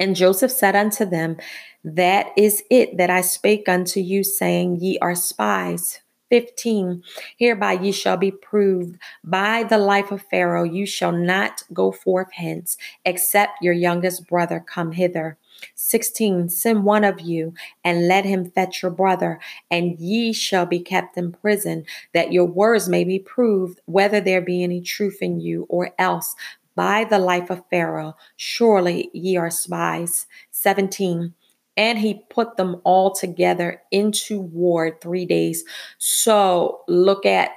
And 0.00 0.14
Joseph 0.14 0.52
said 0.52 0.76
unto 0.76 1.04
them, 1.04 1.36
That 1.82 2.28
is 2.36 2.62
it 2.70 2.96
that 2.98 3.10
I 3.10 3.20
spake 3.20 3.68
unto 3.68 4.00
you, 4.00 4.22
saying, 4.22 4.78
Ye 4.80 4.98
are 5.00 5.14
spies. 5.14 6.00
15 6.30 7.02
Hereby 7.38 7.72
ye 7.72 7.92
shall 7.92 8.16
be 8.16 8.30
proved 8.30 8.98
by 9.24 9.62
the 9.64 9.78
life 9.78 10.10
of 10.10 10.22
Pharaoh, 10.22 10.64
you 10.64 10.86
shall 10.86 11.12
not 11.12 11.62
go 11.72 11.90
forth 11.90 12.28
hence, 12.32 12.76
except 13.04 13.62
your 13.62 13.72
youngest 13.72 14.28
brother 14.28 14.60
come 14.60 14.92
hither. 14.92 15.38
16 15.74 16.50
Send 16.50 16.84
one 16.84 17.02
of 17.02 17.20
you 17.20 17.54
and 17.82 18.06
let 18.06 18.24
him 18.24 18.50
fetch 18.50 18.82
your 18.82 18.90
brother, 18.90 19.40
and 19.70 19.98
ye 19.98 20.32
shall 20.32 20.66
be 20.66 20.80
kept 20.80 21.16
in 21.16 21.32
prison, 21.32 21.84
that 22.14 22.32
your 22.32 22.44
words 22.44 22.88
may 22.88 23.04
be 23.04 23.18
proved, 23.18 23.80
whether 23.86 24.20
there 24.20 24.40
be 24.40 24.62
any 24.62 24.80
truth 24.80 25.18
in 25.20 25.40
you, 25.40 25.66
or 25.68 25.90
else 25.98 26.36
by 26.78 27.02
the 27.02 27.18
life 27.18 27.50
of 27.50 27.64
Pharaoh, 27.70 28.14
surely 28.36 29.10
ye 29.12 29.36
are 29.36 29.50
spies. 29.50 30.28
17 30.52 31.34
and 31.76 31.98
he 31.98 32.24
put 32.28 32.56
them 32.56 32.80
all 32.82 33.12
together 33.12 33.82
into 33.92 34.40
ward 34.40 35.00
three 35.00 35.24
days. 35.24 35.64
So 35.98 36.80
look 36.88 37.24
at 37.26 37.50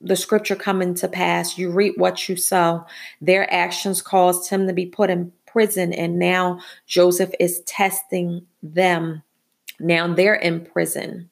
the 0.00 0.16
scripture 0.16 0.56
coming 0.56 0.94
to 0.94 1.08
pass. 1.08 1.58
You 1.58 1.70
reap 1.70 1.98
what 1.98 2.28
you 2.28 2.36
sow. 2.36 2.84
Their 3.20 3.52
actions 3.52 4.02
caused 4.02 4.50
him 4.50 4.66
to 4.66 4.72
be 4.72 4.86
put 4.86 5.10
in 5.10 5.32
prison, 5.46 5.92
and 5.92 6.18
now 6.18 6.60
Joseph 6.86 7.32
is 7.40 7.60
testing 7.60 8.46
them. 8.62 9.22
Now 9.80 10.12
they're 10.12 10.34
in 10.34 10.64
prison. 10.64 11.30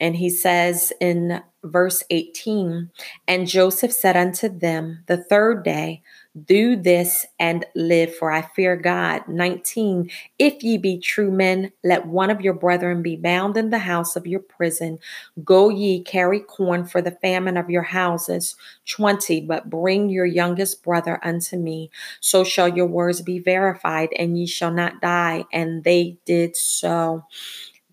And 0.00 0.16
he 0.16 0.30
says 0.30 0.92
in 1.00 1.42
verse 1.62 2.02
18, 2.10 2.90
And 3.28 3.46
Joseph 3.46 3.92
said 3.92 4.16
unto 4.16 4.48
them 4.48 5.04
the 5.06 5.18
third 5.18 5.62
day, 5.62 6.02
do 6.44 6.76
this 6.76 7.26
and 7.40 7.66
live, 7.74 8.14
for 8.14 8.30
I 8.30 8.42
fear 8.42 8.76
God. 8.76 9.26
19. 9.26 10.10
If 10.38 10.62
ye 10.62 10.78
be 10.78 10.98
true 10.98 11.30
men, 11.30 11.72
let 11.82 12.06
one 12.06 12.30
of 12.30 12.40
your 12.40 12.54
brethren 12.54 13.02
be 13.02 13.16
bound 13.16 13.56
in 13.56 13.70
the 13.70 13.78
house 13.78 14.14
of 14.14 14.26
your 14.26 14.40
prison. 14.40 14.98
Go 15.42 15.70
ye 15.70 16.02
carry 16.04 16.40
corn 16.40 16.86
for 16.86 17.02
the 17.02 17.10
famine 17.10 17.56
of 17.56 17.68
your 17.68 17.82
houses. 17.82 18.54
20. 18.86 19.40
But 19.42 19.68
bring 19.68 20.08
your 20.08 20.26
youngest 20.26 20.84
brother 20.84 21.18
unto 21.24 21.56
me. 21.56 21.90
So 22.20 22.44
shall 22.44 22.68
your 22.68 22.86
words 22.86 23.22
be 23.22 23.40
verified, 23.40 24.10
and 24.16 24.38
ye 24.38 24.46
shall 24.46 24.72
not 24.72 25.00
die. 25.00 25.44
And 25.52 25.82
they 25.82 26.16
did 26.26 26.56
so. 26.56 27.24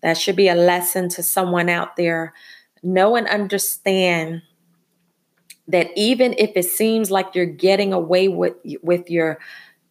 That 0.02 0.16
should 0.16 0.36
be 0.36 0.48
a 0.48 0.54
lesson 0.54 1.08
to 1.10 1.24
someone 1.24 1.68
out 1.68 1.96
there. 1.96 2.34
Know 2.84 3.16
and 3.16 3.26
understand 3.26 4.42
that 5.68 5.90
even 5.96 6.34
if 6.38 6.50
it 6.56 6.64
seems 6.64 7.10
like 7.10 7.34
you're 7.34 7.46
getting 7.46 7.92
away 7.92 8.28
with 8.28 8.54
with 8.82 9.10
your 9.10 9.38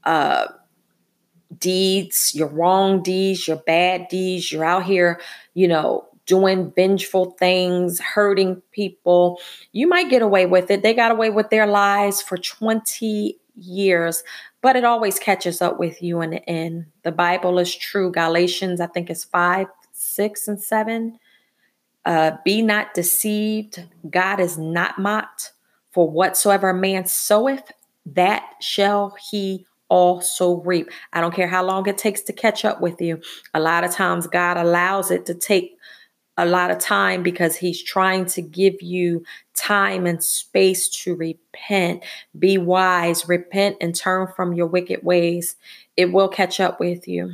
uh, 0.04 0.48
deeds, 1.58 2.34
your 2.36 2.48
wrong 2.48 3.02
deeds, 3.02 3.48
your 3.48 3.58
bad 3.58 4.08
deeds, 4.10 4.52
you're 4.52 4.66
out 4.66 4.84
here, 4.84 5.20
you 5.54 5.68
know, 5.68 6.06
doing 6.26 6.72
vengeful 6.76 7.32
things, 7.32 8.00
hurting 8.00 8.62
people, 8.72 9.40
you 9.72 9.88
might 9.88 10.10
get 10.10 10.22
away 10.22 10.46
with 10.46 10.70
it. 10.70 10.84
They 10.84 10.94
got 10.94 11.12
away 11.12 11.30
with 11.30 11.50
their 11.50 11.66
lies 11.66 12.22
for 12.22 12.38
20 12.38 13.40
years, 13.56 14.24
but 14.62 14.76
it 14.76 14.84
always 14.84 15.20
catches 15.20 15.62
up 15.62 15.80
with 15.80 16.02
you 16.02 16.22
in 16.22 16.32
the 16.32 16.50
end. 16.50 16.86
The 17.04 17.12
Bible 17.12 17.60
is 17.60 17.74
true. 17.74 18.12
Galatians, 18.12 18.82
I 18.82 18.88
think, 18.88 19.10
is 19.10 19.24
5, 19.24 19.68
6, 19.94 20.48
and 20.48 20.62
7. 20.62 21.20
Uh, 22.06 22.32
be 22.44 22.62
not 22.62 22.94
deceived. 22.94 23.86
God 24.10 24.40
is 24.40 24.58
not 24.58 25.00
mocked. 25.00 25.54
For 25.98 26.08
whatsoever 26.08 26.70
a 26.70 26.76
man 26.76 27.08
soweth, 27.08 27.72
that 28.06 28.44
shall 28.62 29.18
he 29.32 29.66
also 29.90 30.62
reap. 30.62 30.92
I 31.12 31.22
don't 31.22 31.34
care 31.34 31.48
how 31.48 31.64
long 31.66 31.88
it 31.88 31.98
takes 31.98 32.22
to 32.26 32.34
catch 32.34 32.64
up 32.66 32.82
with 32.82 33.02
you. 33.02 33.20
A 33.56 33.60
lot 33.60 33.84
of 33.84 33.90
times, 33.90 34.28
God 34.28 34.58
allows 34.58 35.10
it 35.10 35.26
to 35.26 35.34
take 35.34 35.76
a 36.38 36.46
lot 36.46 36.70
of 36.70 36.78
time 36.78 37.24
because 37.24 37.56
He's 37.56 37.82
trying 37.82 38.28
to 38.28 38.44
give 38.44 38.80
you 38.84 39.26
time 39.56 40.06
and 40.06 40.24
space 40.24 40.88
to 41.02 41.16
repent. 41.16 42.04
Be 42.38 42.60
wise, 42.60 43.28
repent, 43.28 43.78
and 43.82 43.96
turn 43.96 44.28
from 44.36 44.54
your 44.54 44.68
wicked 44.68 45.02
ways. 45.02 45.56
It 45.96 46.14
will 46.14 46.30
catch 46.30 46.60
up 46.60 46.80
with 46.80 47.08
you. 47.08 47.34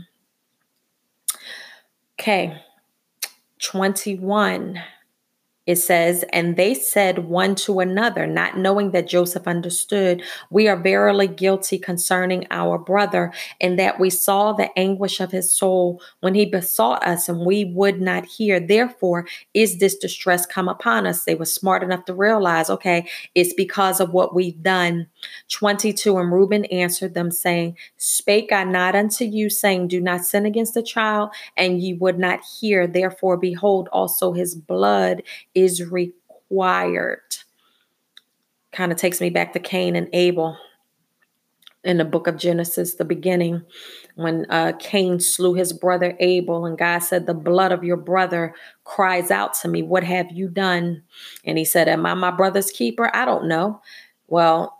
Okay, 2.17 2.61
21 3.59 4.81
it 5.65 5.77
says, 5.77 6.25
and 6.33 6.57
they 6.57 6.73
said 6.73 7.19
one 7.19 7.55
to 7.55 7.79
another, 7.79 8.27
not 8.27 8.57
knowing 8.57 8.91
that 8.91 9.07
Joseph 9.07 9.47
understood, 9.47 10.21
We 10.49 10.67
are 10.67 10.75
verily 10.75 11.27
guilty 11.27 11.79
concerning 11.79 12.45
our 12.51 12.77
brother, 12.77 13.31
and 13.61 13.79
that 13.79 13.99
we 13.99 14.09
saw 14.09 14.53
the 14.53 14.77
anguish 14.77 15.21
of 15.21 15.31
his 15.31 15.53
soul 15.53 16.01
when 16.19 16.35
he 16.35 16.45
besought 16.45 17.05
us, 17.07 17.29
and 17.29 17.45
we 17.45 17.65
would 17.65 18.01
not 18.01 18.25
hear. 18.25 18.59
Therefore, 18.59 19.25
is 19.53 19.79
this 19.79 19.95
distress 19.97 20.45
come 20.45 20.67
upon 20.67 21.07
us? 21.07 21.23
They 21.23 21.35
were 21.35 21.45
smart 21.45 21.81
enough 21.81 22.05
to 22.05 22.13
realize, 22.13 22.69
okay, 22.69 23.07
it's 23.33 23.53
because 23.53 23.99
of 24.01 24.11
what 24.11 24.35
we've 24.35 24.61
done. 24.61 25.07
22 25.49 26.17
And 26.17 26.31
Reuben 26.31 26.65
answered 26.65 27.13
them, 27.13 27.31
saying, 27.31 27.77
Spake 27.97 28.51
I 28.51 28.63
not 28.63 28.95
unto 28.95 29.25
you, 29.25 29.49
saying, 29.49 29.87
Do 29.87 30.01
not 30.01 30.25
sin 30.25 30.45
against 30.45 30.73
the 30.73 30.83
child, 30.83 31.29
and 31.57 31.81
ye 31.81 31.93
would 31.93 32.19
not 32.19 32.41
hear. 32.59 32.87
Therefore, 32.87 33.37
behold, 33.37 33.89
also 33.91 34.33
his 34.33 34.55
blood 34.55 35.23
is 35.53 35.83
required. 35.83 37.21
Kind 38.71 38.91
of 38.91 38.97
takes 38.97 39.21
me 39.21 39.29
back 39.29 39.53
to 39.53 39.59
Cain 39.59 39.95
and 39.95 40.09
Abel 40.13 40.57
in 41.83 41.97
the 41.97 42.05
book 42.05 42.27
of 42.27 42.37
Genesis, 42.37 42.95
the 42.95 43.05
beginning, 43.05 43.61
when 44.15 44.45
uh, 44.49 44.73
Cain 44.79 45.19
slew 45.19 45.53
his 45.53 45.73
brother 45.73 46.15
Abel, 46.19 46.65
and 46.65 46.77
God 46.77 46.99
said, 46.99 47.25
The 47.25 47.33
blood 47.33 47.71
of 47.71 47.83
your 47.83 47.97
brother 47.97 48.55
cries 48.85 49.31
out 49.31 49.53
to 49.55 49.67
me. 49.67 49.83
What 49.83 50.03
have 50.03 50.31
you 50.31 50.47
done? 50.47 51.03
And 51.45 51.57
he 51.57 51.65
said, 51.65 51.87
Am 51.87 52.05
I 52.05 52.13
my 52.13 52.31
brother's 52.31 52.71
keeper? 52.71 53.13
I 53.13 53.25
don't 53.25 53.47
know. 53.47 53.81
Well, 54.27 54.79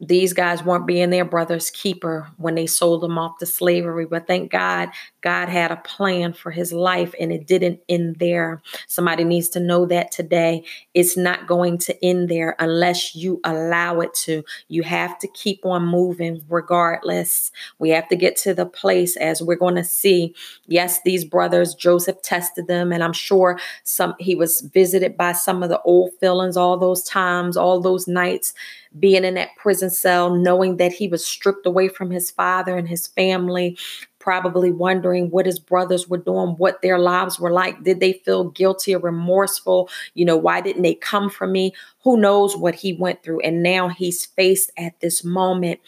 these 0.00 0.32
guys 0.32 0.64
weren't 0.64 0.86
being 0.86 1.10
their 1.10 1.26
brother's 1.26 1.70
keeper 1.70 2.26
when 2.38 2.54
they 2.54 2.66
sold 2.66 3.04
him 3.04 3.18
off 3.18 3.36
to 3.38 3.46
slavery. 3.46 4.06
But 4.06 4.26
thank 4.26 4.50
God, 4.50 4.88
God 5.20 5.50
had 5.50 5.70
a 5.70 5.76
plan 5.76 6.32
for 6.32 6.50
his 6.50 6.72
life 6.72 7.14
and 7.20 7.30
it 7.30 7.46
didn't 7.46 7.80
end 7.88 8.16
there. 8.16 8.62
Somebody 8.86 9.24
needs 9.24 9.50
to 9.50 9.60
know 9.60 9.84
that 9.86 10.10
today. 10.10 10.64
It's 10.94 11.18
not 11.18 11.46
going 11.46 11.76
to 11.78 12.04
end 12.04 12.30
there 12.30 12.56
unless 12.58 13.14
you 13.14 13.40
allow 13.44 14.00
it 14.00 14.14
to. 14.14 14.42
You 14.68 14.82
have 14.84 15.18
to 15.18 15.28
keep 15.28 15.66
on 15.66 15.84
moving 15.84 16.42
regardless. 16.48 17.52
We 17.78 17.90
have 17.90 18.08
to 18.08 18.16
get 18.16 18.36
to 18.38 18.54
the 18.54 18.66
place 18.66 19.16
as 19.16 19.42
we're 19.42 19.56
going 19.56 19.76
to 19.76 19.84
see. 19.84 20.34
Yes, 20.66 21.00
these 21.02 21.26
brothers, 21.26 21.74
Joseph 21.74 22.22
tested 22.22 22.68
them, 22.68 22.92
and 22.92 23.04
I'm 23.04 23.12
sure 23.12 23.58
some 23.84 24.14
he 24.18 24.34
was 24.34 24.62
visited 24.62 25.16
by 25.16 25.32
some 25.32 25.62
of 25.62 25.68
the 25.68 25.80
old 25.82 26.12
feelings 26.20 26.56
all 26.56 26.78
those 26.78 27.02
times, 27.02 27.56
all 27.56 27.80
those 27.80 28.08
nights 28.08 28.54
being 28.98 29.24
in 29.24 29.34
that 29.34 29.54
prison 29.56 29.90
cell, 29.90 30.34
knowing 30.34 30.76
that 30.78 30.92
he 30.92 31.08
was 31.08 31.24
stripped 31.24 31.66
away 31.66 31.88
from 31.88 32.10
his 32.10 32.30
father 32.30 32.76
and 32.76 32.88
his 32.88 33.06
family, 33.06 33.78
probably 34.18 34.70
wondering 34.70 35.30
what 35.30 35.46
his 35.46 35.58
brothers 35.58 36.08
were 36.08 36.18
doing, 36.18 36.50
what 36.58 36.82
their 36.82 36.98
lives 36.98 37.38
were 37.38 37.52
like. 37.52 37.82
Did 37.84 38.00
they 38.00 38.14
feel 38.14 38.50
guilty 38.50 38.94
or 38.94 38.98
remorseful? 38.98 39.88
You 40.14 40.24
know, 40.24 40.36
why 40.36 40.60
didn't 40.60 40.82
they 40.82 40.94
come 40.94 41.30
for 41.30 41.46
me? 41.46 41.72
Who 42.02 42.16
knows 42.16 42.56
what 42.56 42.74
he 42.74 42.92
went 42.92 43.22
through? 43.22 43.40
And 43.40 43.62
now 43.62 43.88
he's 43.88 44.26
faced 44.26 44.72
at 44.76 44.98
this 45.00 45.24
moment, 45.24 45.80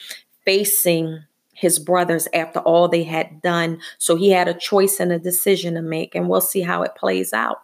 facing 0.45 1.25
his 1.55 1.79
brothers 1.79 2.27
after 2.35 2.61
all 2.61 2.89
they 2.89 3.05
had 3.05 3.43
done. 3.43 3.81
So 3.99 4.17
he 4.17 4.31
had 4.31 4.49
a 4.49 4.55
choice 4.55 4.99
and 4.99 5.13
a 5.13 5.19
decision 5.19 5.75
to 5.75 5.83
make, 5.83 6.15
and 6.15 6.29
we'll 6.29 6.41
see 6.41 6.63
how 6.63 6.83
it 6.83 6.97
plays 6.97 7.33
out. 7.33 7.59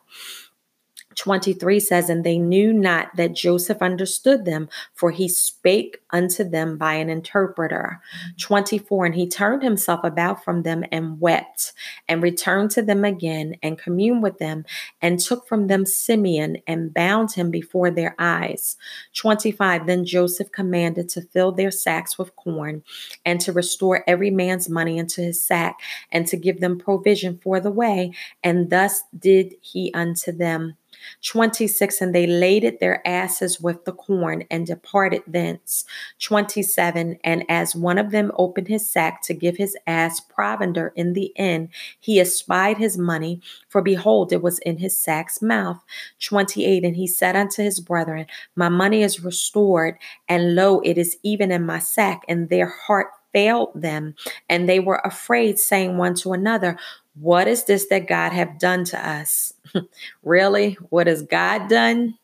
23 1.19 1.81
says, 1.81 2.09
And 2.09 2.23
they 2.23 2.39
knew 2.39 2.73
not 2.73 3.15
that 3.17 3.35
Joseph 3.35 3.83
understood 3.83 4.45
them, 4.45 4.69
for 4.95 5.11
he 5.11 5.29
spake 5.29 5.99
unto 6.11 6.45
them 6.45 6.79
by 6.79 6.95
an 6.95 7.11
interpreter. 7.11 8.01
24 8.39 9.07
And 9.07 9.15
he 9.15 9.29
turned 9.29 9.63
himself 9.63 10.05
about 10.05 10.45
from 10.45 10.63
them 10.63 10.85
and 10.93 11.21
wept, 11.21 11.73
and 12.09 12.23
returned 12.23 12.71
to 12.73 12.83
them 12.83 13.05
again, 13.05 13.57
and 13.63 13.79
communed 13.79 14.23
with 14.23 14.39
them, 14.39 14.65
and 15.03 15.19
took 15.19 15.49
from 15.49 15.67
them 15.67 15.85
Simeon, 15.85 16.59
and 16.69 16.95
bound 16.95 17.33
him 17.33 17.51
before 17.51 17.91
their 17.91 18.15
eyes. 18.19 18.77
25 19.15 19.87
Then 19.87 20.05
Joseph 20.05 20.53
commanded 20.53 21.09
to 21.11 21.23
fill 21.23 21.51
their 21.51 21.73
sacks 21.73 22.17
with 22.17 22.37
corn, 22.37 22.85
and 23.25 23.41
to 23.41 23.53
restore 23.53 24.05
every 24.07 24.31
man's 24.31 24.69
money 24.69 24.99
into 24.99 25.21
his 25.21 25.43
sack, 25.43 25.81
and 26.13 26.29
to 26.29 26.37
give 26.37 26.61
them 26.61 26.79
provision 26.79 27.39
for 27.43 27.59
the 27.59 27.73
way. 27.73 28.13
And 28.45 28.71
thus 28.71 29.03
did 29.19 29.55
he 29.61 29.93
unto 29.93 30.31
them. 30.31 30.77
26 31.23 32.01
and 32.01 32.15
they 32.15 32.27
laded 32.27 32.79
their 32.81 33.07
asses 33.07 33.61
with 33.61 33.85
the 33.85 33.93
corn 33.93 34.45
and 34.51 34.67
departed 34.67 35.23
thence. 35.27 35.85
27 36.21 37.19
and 37.25 37.45
as 37.49 37.75
one 37.75 37.99
of 37.99 38.11
them 38.11 38.33
opened 38.37 38.69
his 38.69 38.89
sack 38.89 39.23
to 39.23 39.35
give 39.35 39.57
his 39.57 39.77
ass 39.87 40.21
provender 40.21 40.93
in 40.97 41.13
the 41.13 41.33
inn 41.37 41.69
he 41.99 42.21
espied 42.21 42.79
his 42.79 42.99
money 42.99 43.41
for 43.69 43.83
behold 43.83 44.33
it 44.33 44.43
was 44.43 44.59
in 44.61 44.79
his 44.79 44.99
sack's 44.99 45.43
mouth. 45.43 45.83
28 46.21 46.85
and 46.85 46.97
he 46.97 47.07
said 47.07 47.37
unto 47.37 47.63
his 47.63 47.81
brethren 47.81 48.27
my 48.57 48.69
money 48.69 49.03
is 49.03 49.23
restored 49.23 49.97
and 50.29 50.55
lo 50.55 50.81
it 50.81 50.99
is 50.99 51.17
even 51.23 51.51
in 51.51 51.65
my 51.65 51.79
sack. 51.79 52.23
And 52.29 52.49
their 52.49 52.67
heart 52.67 53.09
failed 53.33 53.71
them 53.75 54.15
and 54.49 54.69
they 54.69 54.81
were 54.81 55.01
afraid 55.05 55.59
saying 55.59 55.97
one 55.97 56.15
to 56.15 56.33
another 56.33 56.79
what 57.21 57.49
is 57.49 57.65
this 57.65 57.87
that 57.87 58.07
God 58.07 58.33
have 58.33 58.59
done 58.59 58.85
to 58.87 59.09
us? 59.09 59.53
really? 60.23 60.75
What 60.91 61.07
has 61.07 61.23
God 61.23 61.69
done? 61.69 62.19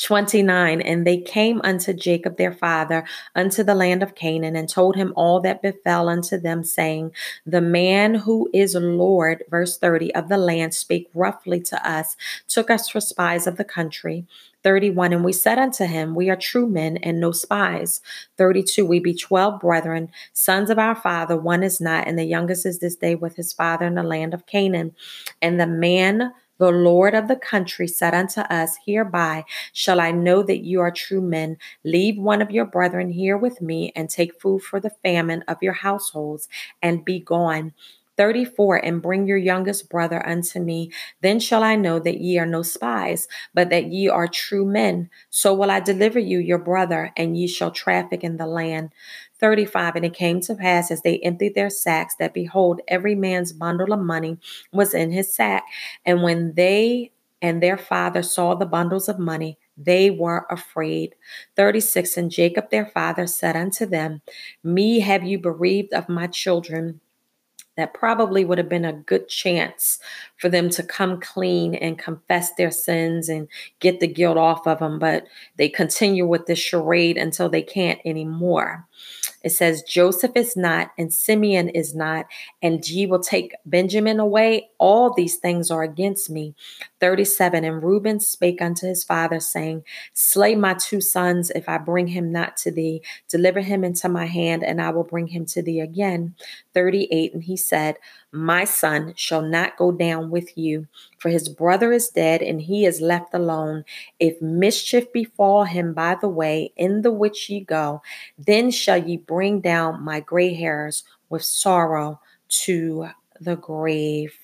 29 0.00 0.80
And 0.80 1.06
they 1.06 1.18
came 1.20 1.60
unto 1.62 1.92
Jacob 1.92 2.36
their 2.36 2.52
father 2.52 3.04
unto 3.34 3.62
the 3.62 3.74
land 3.74 4.02
of 4.02 4.14
Canaan 4.14 4.56
and 4.56 4.68
told 4.68 4.96
him 4.96 5.12
all 5.16 5.40
that 5.40 5.62
befell 5.62 6.08
unto 6.08 6.38
them, 6.38 6.64
saying, 6.64 7.12
The 7.46 7.60
man 7.60 8.14
who 8.14 8.48
is 8.52 8.74
Lord, 8.74 9.44
verse 9.50 9.78
30, 9.78 10.14
of 10.14 10.28
the 10.28 10.38
land 10.38 10.74
spake 10.74 11.08
roughly 11.14 11.60
to 11.62 11.88
us, 11.88 12.16
took 12.46 12.70
us 12.70 12.88
for 12.88 13.00
spies 13.00 13.46
of 13.46 13.56
the 13.56 13.64
country. 13.64 14.26
31 14.64 15.12
And 15.12 15.24
we 15.24 15.32
said 15.32 15.58
unto 15.58 15.84
him, 15.84 16.14
We 16.14 16.30
are 16.30 16.36
true 16.36 16.68
men 16.68 16.96
and 16.98 17.20
no 17.20 17.32
spies. 17.32 18.00
32 18.36 18.84
We 18.84 19.00
be 19.00 19.14
twelve 19.14 19.60
brethren, 19.60 20.10
sons 20.32 20.70
of 20.70 20.78
our 20.78 20.94
father, 20.94 21.36
one 21.36 21.62
is 21.62 21.80
not, 21.80 22.06
and 22.06 22.18
the 22.18 22.24
youngest 22.24 22.66
is 22.66 22.78
this 22.78 22.96
day 22.96 23.14
with 23.14 23.36
his 23.36 23.52
father 23.52 23.86
in 23.86 23.94
the 23.94 24.02
land 24.02 24.34
of 24.34 24.46
Canaan. 24.46 24.94
And 25.40 25.60
the 25.60 25.66
man 25.66 26.32
the 26.58 26.70
Lord 26.70 27.14
of 27.14 27.28
the 27.28 27.36
country 27.36 27.86
said 27.86 28.14
unto 28.14 28.40
us, 28.40 28.76
Hereby 28.84 29.44
shall 29.72 30.00
I 30.00 30.10
know 30.10 30.42
that 30.42 30.64
you 30.64 30.80
are 30.80 30.90
true 30.90 31.20
men. 31.20 31.56
Leave 31.84 32.18
one 32.18 32.42
of 32.42 32.50
your 32.50 32.64
brethren 32.64 33.10
here 33.10 33.36
with 33.36 33.60
me, 33.60 33.92
and 33.94 34.10
take 34.10 34.40
food 34.40 34.62
for 34.62 34.80
the 34.80 34.90
famine 34.90 35.44
of 35.46 35.62
your 35.62 35.72
households, 35.72 36.48
and 36.82 37.04
be 37.04 37.20
gone. 37.20 37.72
34 38.18 38.84
and 38.84 39.00
bring 39.00 39.26
your 39.26 39.38
youngest 39.38 39.88
brother 39.88 40.26
unto 40.28 40.60
me 40.60 40.92
then 41.22 41.40
shall 41.40 41.62
i 41.62 41.74
know 41.74 41.98
that 41.98 42.20
ye 42.20 42.38
are 42.38 42.46
no 42.46 42.62
spies 42.62 43.26
but 43.54 43.70
that 43.70 43.86
ye 43.86 44.08
are 44.08 44.28
true 44.28 44.66
men 44.66 45.08
so 45.30 45.54
will 45.54 45.70
i 45.70 45.80
deliver 45.80 46.18
you 46.18 46.38
your 46.38 46.58
brother 46.58 47.12
and 47.16 47.38
ye 47.38 47.46
shall 47.46 47.70
traffic 47.70 48.22
in 48.22 48.36
the 48.36 48.46
land 48.46 48.90
35 49.38 49.96
And 49.96 50.04
it 50.04 50.14
came 50.14 50.40
to 50.42 50.54
pass 50.54 50.90
as 50.90 51.02
they 51.02 51.18
emptied 51.18 51.54
their 51.54 51.70
sacks 51.70 52.14
that 52.18 52.34
behold, 52.34 52.80
every 52.88 53.14
man's 53.14 53.52
bundle 53.52 53.92
of 53.92 54.00
money 54.00 54.38
was 54.72 54.94
in 54.94 55.12
his 55.12 55.34
sack. 55.34 55.64
And 56.04 56.22
when 56.22 56.54
they 56.54 57.12
and 57.40 57.62
their 57.62 57.78
father 57.78 58.22
saw 58.22 58.54
the 58.54 58.66
bundles 58.66 59.08
of 59.08 59.18
money, 59.18 59.58
they 59.76 60.10
were 60.10 60.44
afraid. 60.50 61.14
36 61.54 62.16
And 62.16 62.30
Jacob 62.30 62.70
their 62.70 62.86
father 62.86 63.26
said 63.28 63.54
unto 63.54 63.86
them, 63.86 64.22
Me 64.64 65.00
have 65.00 65.22
you 65.22 65.38
bereaved 65.38 65.92
of 65.92 66.08
my 66.08 66.26
children 66.26 67.00
that 67.78 67.94
probably 67.94 68.44
would 68.44 68.58
have 68.58 68.68
been 68.68 68.84
a 68.84 68.92
good 68.92 69.28
chance 69.28 70.00
for 70.36 70.48
them 70.48 70.68
to 70.68 70.82
come 70.82 71.20
clean 71.20 71.76
and 71.76 71.96
confess 71.96 72.52
their 72.54 72.72
sins 72.72 73.28
and 73.28 73.46
get 73.78 74.00
the 74.00 74.08
guilt 74.08 74.36
off 74.36 74.66
of 74.66 74.80
them. 74.80 74.98
But 74.98 75.26
they 75.56 75.68
continue 75.68 76.26
with 76.26 76.46
this 76.46 76.58
charade 76.58 77.16
until 77.16 77.48
they 77.48 77.62
can't 77.62 78.00
anymore. 78.04 78.84
It 79.42 79.50
says, 79.50 79.82
Joseph 79.82 80.32
is 80.34 80.56
not, 80.56 80.90
and 80.98 81.12
Simeon 81.12 81.68
is 81.68 81.94
not, 81.94 82.26
and 82.62 82.86
ye 82.88 83.06
will 83.06 83.20
take 83.20 83.54
Benjamin 83.64 84.18
away. 84.18 84.70
All 84.78 85.14
these 85.14 85.36
things 85.36 85.70
are 85.70 85.82
against 85.82 86.28
me. 86.28 86.54
37 87.00 87.64
And 87.64 87.82
Reuben 87.82 88.20
spake 88.20 88.60
unto 88.60 88.86
his 88.86 89.04
father, 89.04 89.40
saying, 89.40 89.84
Slay 90.12 90.54
my 90.54 90.74
two 90.74 91.00
sons 91.00 91.50
if 91.50 91.68
I 91.68 91.78
bring 91.78 92.08
him 92.08 92.32
not 92.32 92.56
to 92.58 92.70
thee. 92.70 93.02
Deliver 93.28 93.60
him 93.60 93.84
into 93.84 94.08
my 94.08 94.26
hand, 94.26 94.64
and 94.64 94.82
I 94.82 94.90
will 94.90 95.04
bring 95.04 95.28
him 95.28 95.46
to 95.46 95.62
thee 95.62 95.80
again. 95.80 96.34
38 96.74 97.34
And 97.34 97.44
he 97.44 97.56
said, 97.56 97.96
My 98.32 98.64
son 98.64 99.14
shall 99.16 99.42
not 99.42 99.76
go 99.76 99.92
down 99.92 100.30
with 100.30 100.58
you, 100.58 100.86
for 101.18 101.28
his 101.28 101.48
brother 101.48 101.92
is 101.92 102.08
dead, 102.08 102.42
and 102.42 102.62
he 102.62 102.86
is 102.86 103.00
left 103.00 103.34
alone. 103.34 103.84
If 104.18 104.40
mischief 104.40 105.12
befall 105.12 105.64
him 105.64 105.92
by 105.92 106.16
the 106.20 106.28
way 106.28 106.72
in 106.76 107.02
the 107.02 107.12
which 107.12 107.50
ye 107.50 107.60
go, 107.60 108.02
then 108.38 108.70
shall 108.70 108.98
ye 108.98 109.16
bring 109.16 109.60
down 109.60 110.02
my 110.02 110.20
gray 110.20 110.54
hairs 110.54 111.04
with 111.28 111.44
sorrow 111.44 112.20
to 112.48 113.08
the 113.40 113.56
grave. 113.56 114.34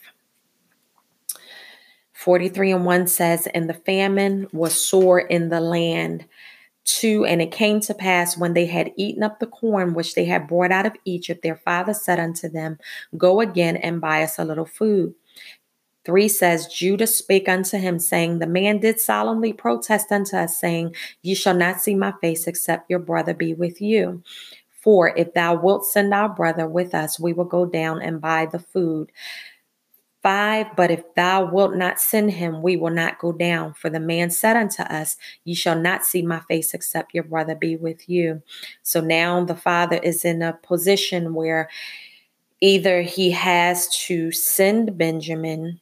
43 2.13 2.73
and 2.73 2.85
1 2.85 3.07
says, 3.07 3.47
And 3.49 3.69
the 3.69 3.75
famine 3.75 4.49
was 4.53 4.75
sore 4.75 5.21
in 5.21 5.51
the 5.51 5.61
land. 5.61 6.25
2 6.85 7.25
And 7.25 7.41
it 7.41 7.51
came 7.51 7.81
to 7.81 7.95
pass 7.95 8.37
when 8.37 8.55
they 8.55 8.67
had 8.67 8.93
eaten 8.97 9.23
up 9.23 9.41
the 9.41 9.47
corn 9.47 9.95
which 9.95 10.15
they 10.15 10.25
had 10.25 10.49
brought 10.49 10.71
out 10.71 10.87
of 10.87 10.97
Egypt, 11.05 11.43
their 11.43 11.57
father 11.57 11.95
said 11.95 12.19
unto 12.21 12.49
them, 12.49 12.79
Go 13.17 13.41
again 13.41 13.77
and 13.77 14.01
buy 14.01 14.23
us 14.23 14.39
a 14.39 14.45
little 14.45 14.67
food. 14.67 15.15
3 16.05 16.29
says, 16.29 16.67
Judah 16.67 17.07
spake 17.07 17.49
unto 17.49 17.79
him, 17.79 17.99
saying, 17.99 18.39
The 18.39 18.47
man 18.47 18.79
did 18.79 19.01
solemnly 19.01 19.53
protest 19.53 20.13
unto 20.13 20.37
us, 20.37 20.57
saying, 20.57 20.95
Ye 21.23 21.35
shall 21.35 21.55
not 21.55 21.81
see 21.81 21.95
my 21.95 22.13
face, 22.21 22.47
except 22.47 22.91
your 22.91 22.99
brother 22.99 23.35
be 23.35 23.55
with 23.55 23.81
you. 23.81 24.23
For 24.81 25.17
If 25.17 25.33
thou 25.33 25.55
wilt 25.55 25.87
send 25.87 26.13
our 26.13 26.29
brother 26.29 26.69
with 26.69 26.95
us, 26.95 27.19
we 27.19 27.33
will 27.33 27.47
go 27.47 27.65
down 27.65 28.03
and 28.03 28.21
buy 28.21 28.47
the 28.47 28.59
food. 28.59 29.11
5 30.23 30.75
But 30.75 30.91
if 30.91 31.15
thou 31.15 31.51
wilt 31.51 31.77
not 31.77 32.01
send 32.01 32.33
him, 32.33 32.63
we 32.63 32.77
will 32.77 32.91
not 32.91 33.19
go 33.19 33.33
down. 33.33 33.75
For 33.75 33.91
the 33.91 34.01
man 34.01 34.31
said 34.31 34.57
unto 34.57 34.83
us, 34.83 35.17
Ye 35.45 35.55
shall 35.55 35.79
not 35.79 36.05
see 36.05 36.23
my 36.23 36.41
face 36.41 36.75
except 36.75 37.15
your 37.15 37.25
brother 37.25 37.55
be 37.55 37.77
with 37.77 38.09
you. 38.09 38.43
So 38.83 39.01
now 39.01 39.45
the 39.45 39.55
father 39.55 39.99
is 39.99 40.25
in 40.25 40.43
a 40.43 40.59
position 40.63 41.35
where 41.35 41.69
either 42.61 43.03
he 43.03 43.31
has 43.31 43.89
to 44.07 44.33
send 44.33 44.97
Benjamin 44.97 45.81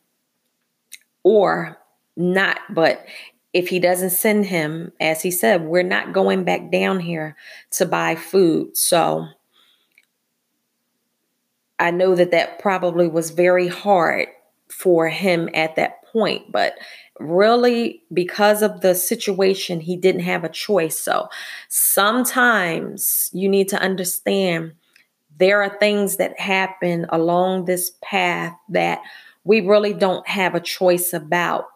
or 1.23 1.79
not. 2.17 2.59
But 2.71 3.05
if 3.53 3.69
he 3.69 3.79
doesn't 3.79 4.11
send 4.11 4.47
him, 4.47 4.93
as 5.01 5.23
he 5.23 5.31
said, 5.31 5.65
we're 5.65 5.83
not 5.83 6.13
going 6.13 6.45
back 6.45 6.71
down 6.71 7.01
here 7.01 7.37
to 7.73 7.87
buy 7.87 8.15
food. 8.15 8.77
So 8.77 9.27
I 11.79 11.91
know 11.91 12.15
that 12.15 12.31
that 12.31 12.59
probably 12.59 13.09
was 13.09 13.31
very 13.31 13.69
hard 13.69 14.29
for 14.69 15.09
him 15.09 15.49
at 15.53 15.77
that 15.77 16.05
point, 16.07 16.51
but 16.51 16.75
really 17.19 18.03
because 18.13 18.63
of 18.63 18.81
the 18.81 18.95
situation, 18.95 19.81
he 19.81 19.97
didn't 19.97 20.23
have 20.23 20.45
a 20.45 20.49
choice. 20.49 20.99
So 20.99 21.29
sometimes 21.69 23.31
you 23.33 23.49
need 23.49 23.69
to 23.69 23.81
understand 23.81 24.73
there 25.39 25.63
are 25.63 25.77
things 25.79 26.17
that 26.17 26.39
happen 26.39 27.07
along 27.11 27.65
this 27.65 27.93
path 28.03 28.55
that 28.69 29.01
we 29.45 29.61
really 29.61 29.93
don't 29.93 30.27
have 30.29 30.55
a 30.55 30.61
choice 30.61 31.13
about 31.13 31.67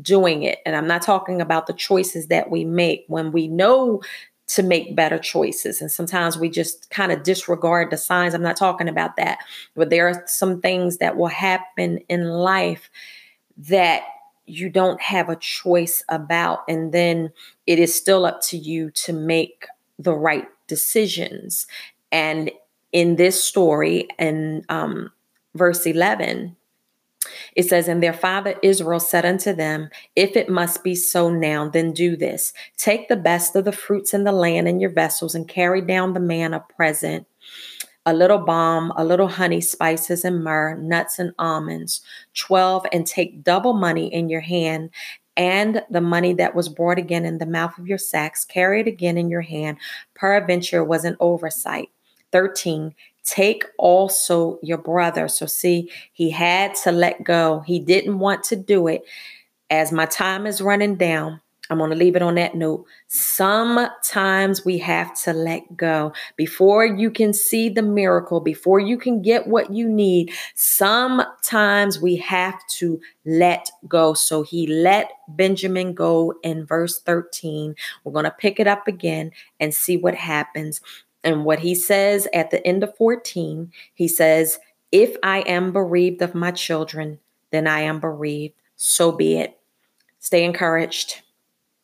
doing 0.00 0.42
it. 0.42 0.58
And 0.64 0.74
I'm 0.74 0.86
not 0.86 1.02
talking 1.02 1.40
about 1.40 1.66
the 1.66 1.74
choices 1.74 2.28
that 2.28 2.50
we 2.50 2.64
make 2.64 3.04
when 3.08 3.32
we 3.32 3.48
know 3.48 4.02
to 4.48 4.62
make 4.62 4.96
better 4.96 5.18
choices. 5.18 5.80
And 5.80 5.90
sometimes 5.90 6.36
we 6.36 6.50
just 6.50 6.90
kind 6.90 7.12
of 7.12 7.22
disregard 7.22 7.90
the 7.90 7.96
signs. 7.96 8.34
I'm 8.34 8.42
not 8.42 8.56
talking 8.56 8.88
about 8.88 9.16
that, 9.16 9.38
but 9.74 9.90
there 9.90 10.08
are 10.08 10.24
some 10.26 10.60
things 10.60 10.98
that 10.98 11.16
will 11.16 11.28
happen 11.28 11.98
in 12.08 12.28
life 12.28 12.90
that 13.56 14.02
you 14.46 14.68
don't 14.68 15.00
have 15.00 15.28
a 15.28 15.36
choice 15.36 16.04
about. 16.08 16.60
And 16.68 16.92
then 16.92 17.32
it 17.66 17.78
is 17.78 17.94
still 17.94 18.26
up 18.26 18.40
to 18.42 18.58
you 18.58 18.90
to 18.90 19.12
make 19.12 19.66
the 19.98 20.14
right 20.14 20.48
decisions. 20.66 21.66
And 22.10 22.50
in 22.92 23.16
this 23.16 23.42
story, 23.42 24.08
in 24.18 24.64
um, 24.68 25.12
verse 25.54 25.86
11, 25.86 26.56
it 27.56 27.64
says, 27.64 27.88
And 27.88 28.02
their 28.02 28.12
father 28.12 28.56
Israel 28.62 29.00
said 29.00 29.24
unto 29.24 29.52
them, 29.52 29.88
If 30.16 30.36
it 30.36 30.48
must 30.48 30.82
be 30.84 30.94
so 30.94 31.30
now, 31.30 31.68
then 31.68 31.92
do 31.92 32.16
this. 32.16 32.52
Take 32.76 33.08
the 33.08 33.16
best 33.16 33.56
of 33.56 33.64
the 33.64 33.72
fruits 33.72 34.14
in 34.14 34.24
the 34.24 34.32
land 34.32 34.68
in 34.68 34.80
your 34.80 34.90
vessels 34.90 35.34
and 35.34 35.48
carry 35.48 35.80
down 35.80 36.12
the 36.12 36.20
man 36.20 36.54
a 36.54 36.60
present 36.60 37.26
a 38.04 38.12
little 38.12 38.38
balm, 38.38 38.92
a 38.96 39.04
little 39.04 39.28
honey, 39.28 39.60
spices 39.60 40.24
and 40.24 40.42
myrrh, 40.42 40.74
nuts 40.76 41.20
and 41.20 41.32
almonds. 41.38 42.00
12. 42.34 42.84
And 42.92 43.06
take 43.06 43.44
double 43.44 43.74
money 43.74 44.12
in 44.12 44.28
your 44.28 44.40
hand 44.40 44.90
and 45.36 45.82
the 45.88 46.00
money 46.00 46.34
that 46.34 46.54
was 46.54 46.68
brought 46.68 46.98
again 46.98 47.24
in 47.24 47.38
the 47.38 47.46
mouth 47.46 47.78
of 47.78 47.86
your 47.86 47.98
sacks, 47.98 48.44
carry 48.44 48.80
it 48.80 48.86
again 48.86 49.16
in 49.16 49.30
your 49.30 49.40
hand. 49.40 49.78
Peradventure 50.14 50.84
was 50.84 51.04
an 51.04 51.16
oversight. 51.20 51.88
13. 52.32 52.94
Take 53.24 53.64
also 53.78 54.58
your 54.62 54.78
brother. 54.78 55.28
So, 55.28 55.46
see, 55.46 55.90
he 56.12 56.30
had 56.30 56.74
to 56.84 56.92
let 56.92 57.24
go. 57.24 57.60
He 57.60 57.78
didn't 57.78 58.18
want 58.18 58.42
to 58.44 58.56
do 58.56 58.88
it. 58.88 59.02
As 59.70 59.92
my 59.92 60.06
time 60.06 60.46
is 60.46 60.60
running 60.60 60.96
down, 60.96 61.40
I'm 61.70 61.78
going 61.78 61.90
to 61.90 61.96
leave 61.96 62.16
it 62.16 62.22
on 62.22 62.34
that 62.34 62.54
note. 62.54 62.84
Sometimes 63.08 64.64
we 64.64 64.76
have 64.78 65.14
to 65.22 65.32
let 65.32 65.76
go 65.76 66.12
before 66.36 66.84
you 66.84 67.10
can 67.10 67.32
see 67.32 67.70
the 67.70 67.82
miracle, 67.82 68.40
before 68.40 68.78
you 68.78 68.98
can 68.98 69.22
get 69.22 69.46
what 69.46 69.72
you 69.72 69.88
need. 69.88 70.32
Sometimes 70.54 71.98
we 71.98 72.16
have 72.16 72.60
to 72.78 73.00
let 73.24 73.70
go. 73.88 74.12
So 74.12 74.42
he 74.42 74.66
let 74.66 75.12
Benjamin 75.28 75.94
go 75.94 76.34
in 76.42 76.66
verse 76.66 77.00
13. 77.00 77.74
We're 78.04 78.12
going 78.12 78.26
to 78.26 78.30
pick 78.30 78.60
it 78.60 78.66
up 78.66 78.86
again 78.86 79.32
and 79.58 79.72
see 79.74 79.96
what 79.96 80.14
happens. 80.14 80.82
And 81.24 81.44
what 81.44 81.60
he 81.60 81.74
says 81.74 82.28
at 82.34 82.50
the 82.50 82.66
end 82.66 82.82
of 82.82 82.96
14, 82.96 83.72
he 83.94 84.08
says, 84.08 84.58
If 84.90 85.16
I 85.22 85.40
am 85.40 85.72
bereaved 85.72 86.22
of 86.22 86.34
my 86.34 86.50
children, 86.50 87.18
then 87.50 87.66
I 87.66 87.80
am 87.80 88.00
bereaved. 88.00 88.54
So 88.76 89.12
be 89.12 89.38
it. 89.38 89.58
Stay 90.18 90.44
encouraged. 90.44 91.22